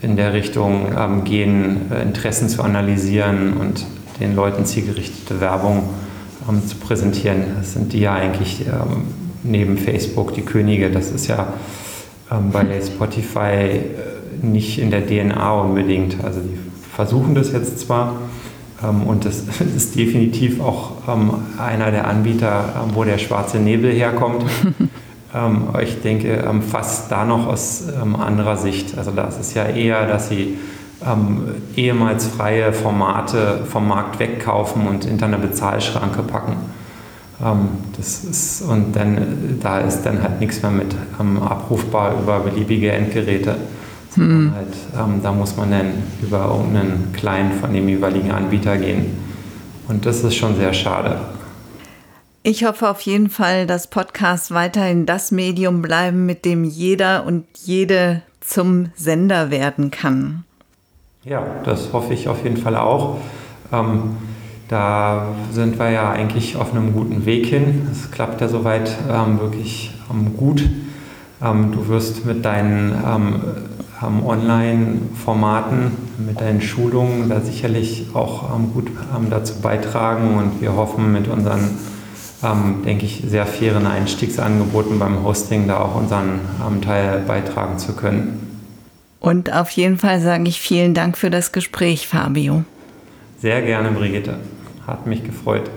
in 0.00 0.14
der 0.14 0.32
Richtung 0.32 0.86
ähm, 0.96 1.24
gehen, 1.24 1.90
äh, 1.90 2.02
Interessen 2.02 2.48
zu 2.48 2.62
analysieren 2.62 3.54
und 3.54 3.84
den 4.20 4.36
Leuten 4.36 4.64
zielgerichtete 4.64 5.40
Werbung 5.40 5.88
ähm, 6.48 6.64
zu 6.64 6.76
präsentieren. 6.76 7.42
Das 7.58 7.72
sind 7.72 7.92
die 7.92 7.98
ja 7.98 8.14
eigentlich 8.14 8.60
ähm, 8.60 9.08
neben 9.42 9.76
Facebook 9.76 10.34
die 10.34 10.42
Könige. 10.42 10.88
Das 10.88 11.10
ist 11.10 11.26
ja 11.26 11.52
ähm, 12.30 12.52
bei 12.52 12.64
Spotify 12.80 13.40
äh, 13.40 13.80
nicht 14.42 14.78
in 14.78 14.92
der 14.92 15.04
DNA 15.04 15.52
unbedingt. 15.62 16.22
Also 16.22 16.42
die 16.42 16.58
versuchen 16.94 17.34
das 17.34 17.50
jetzt 17.50 17.80
zwar, 17.80 18.18
ähm, 18.84 19.02
und 19.02 19.24
das 19.24 19.42
ist 19.76 19.96
definitiv 19.96 20.60
auch 20.60 20.92
einer 21.58 21.90
der 21.90 22.06
Anbieter, 22.06 22.86
wo 22.94 23.02
der 23.02 23.18
schwarze 23.18 23.58
Nebel 23.58 23.90
herkommt. 23.90 24.44
Ähm, 25.34 25.68
ich 25.82 26.00
denke 26.02 26.28
ähm, 26.28 26.62
fast 26.62 27.10
da 27.10 27.24
noch 27.24 27.46
aus 27.46 27.84
ähm, 28.00 28.16
anderer 28.16 28.56
Sicht. 28.56 28.98
Also 28.98 29.10
da 29.10 29.24
ist 29.24 29.40
es 29.40 29.54
ja 29.54 29.64
eher, 29.64 30.06
dass 30.06 30.28
sie 30.28 30.58
ähm, 31.06 31.54
ehemals 31.76 32.26
freie 32.26 32.72
Formate 32.72 33.60
vom 33.70 33.88
Markt 33.88 34.18
wegkaufen 34.18 34.86
und 34.86 35.04
hinter 35.04 35.26
eine 35.26 35.38
Bezahlschranke 35.38 36.22
packen. 36.22 36.56
Ähm, 37.42 37.68
das 37.96 38.24
ist, 38.24 38.62
und 38.62 38.94
dann, 38.94 39.58
da 39.62 39.80
ist 39.80 40.02
dann 40.02 40.22
halt 40.22 40.40
nichts 40.40 40.62
mehr 40.62 40.72
mit 40.72 40.94
ähm, 41.18 41.42
abrufbar 41.42 42.14
über 42.20 42.40
beliebige 42.40 42.92
Endgeräte. 42.92 43.56
Hm. 44.14 44.52
Halt, 44.56 45.22
da 45.22 45.30
muss 45.30 45.56
man 45.56 45.70
dann 45.70 45.86
über 46.20 46.52
irgendeinen 46.52 47.12
Client 47.12 47.54
von 47.60 47.72
dem 47.72 47.88
jeweiligen 47.88 48.32
Anbieter 48.32 48.76
gehen. 48.76 49.16
Und 49.86 50.04
das 50.04 50.24
ist 50.24 50.34
schon 50.34 50.56
sehr 50.56 50.72
schade. 50.72 51.16
Ich 52.42 52.64
hoffe 52.64 52.88
auf 52.88 53.02
jeden 53.02 53.28
Fall, 53.28 53.66
dass 53.66 53.88
Podcasts 53.88 54.50
weiterhin 54.50 55.04
das 55.06 55.30
Medium 55.30 55.82
bleiben, 55.82 56.24
mit 56.26 56.44
dem 56.44 56.64
jeder 56.64 57.26
und 57.26 57.44
jede 57.64 58.22
zum 58.40 58.90
Sender 58.94 59.50
werden 59.50 59.90
kann. 59.90 60.44
Ja, 61.24 61.44
das 61.64 61.92
hoffe 61.92 62.14
ich 62.14 62.28
auf 62.28 62.42
jeden 62.42 62.56
Fall 62.56 62.76
auch. 62.76 63.18
Ähm, 63.72 64.16
Da 64.68 65.34
sind 65.50 65.80
wir 65.80 65.90
ja 65.90 66.12
eigentlich 66.12 66.56
auf 66.56 66.72
einem 66.72 66.92
guten 66.92 67.26
Weg 67.26 67.46
hin. 67.46 67.88
Es 67.90 68.12
klappt 68.12 68.40
ja 68.40 68.46
soweit 68.46 68.96
ähm, 69.10 69.40
wirklich 69.40 69.92
ähm, 70.08 70.36
gut. 70.36 70.62
Ähm, 71.42 71.72
du 71.72 71.88
wirst 71.88 72.24
mit 72.24 72.44
deinen 72.44 72.94
ähm, 73.04 73.40
ähm, 74.00 74.24
Online-Formaten, 74.24 75.90
mit 76.24 76.40
deinen 76.40 76.62
Schulungen 76.62 77.28
da 77.28 77.40
sicherlich 77.40 78.06
auch 78.14 78.48
gut 78.72 78.92
dazu 79.28 79.54
beitragen 79.60 80.36
und 80.38 80.60
wir 80.60 80.76
hoffen 80.76 81.12
mit 81.12 81.26
unseren, 81.26 81.76
denke 82.42 83.04
ich, 83.04 83.22
sehr 83.26 83.46
fairen 83.46 83.86
Einstiegsangeboten 83.86 84.98
beim 84.98 85.22
Hosting 85.24 85.68
da 85.68 85.80
auch 85.80 85.94
unseren 85.94 86.40
Teil 86.82 87.20
beitragen 87.20 87.78
zu 87.78 87.94
können. 87.94 88.46
Und 89.20 89.52
auf 89.52 89.70
jeden 89.70 89.98
Fall 89.98 90.20
sage 90.20 90.48
ich 90.48 90.60
vielen 90.60 90.94
Dank 90.94 91.18
für 91.18 91.30
das 91.30 91.52
Gespräch, 91.52 92.08
Fabio. 92.08 92.64
Sehr 93.38 93.60
gerne, 93.62 93.90
Brigitte. 93.90 94.38
Hat 94.86 95.06
mich 95.06 95.22
gefreut. 95.22 95.70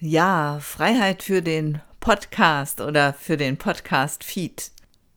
Ja, 0.00 0.58
Freiheit 0.60 1.22
für 1.22 1.42
den 1.42 1.82
Podcast 2.00 2.80
oder 2.80 3.12
für 3.12 3.36
den 3.36 3.58
Podcast-Feed. 3.58 4.70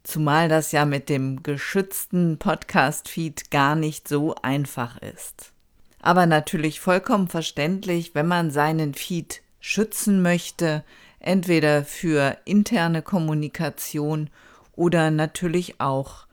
Zumal 0.04 0.50
das 0.50 0.72
ja 0.72 0.84
mit 0.84 1.08
dem 1.08 1.44
geschützten 1.44 2.38
Podcast-Feed 2.38 3.52
gar 3.52 3.76
nicht 3.76 4.08
so 4.08 4.36
einfach 4.42 4.98
ist. 4.98 5.54
Aber 6.02 6.26
natürlich 6.26 6.80
vollkommen 6.80 7.28
verständlich, 7.28 8.16
wenn 8.16 8.28
man 8.28 8.52
seinen 8.52 8.94
Feed 8.96 9.42
schützen 9.62 10.22
möchte, 10.22 10.84
entweder 11.20 11.86
für 11.86 12.38
interne 12.44 13.02
Kommunikation 13.02 14.30
oder 14.74 15.12
natürlich 15.12 15.80
auch, 15.80 16.26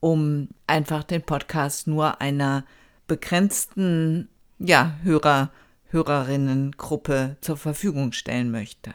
um 0.00 0.48
einfach 0.66 1.04
den 1.04 1.22
Podcast 1.22 1.86
nur 1.86 2.20
einer 2.20 2.64
begrenzten 3.06 4.28
ja, 4.58 4.94
Hörer, 5.02 5.50
Hörerinnengruppe 5.90 7.36
zur 7.40 7.56
Verfügung 7.56 8.12
stellen 8.12 8.50
möchte. 8.50 8.92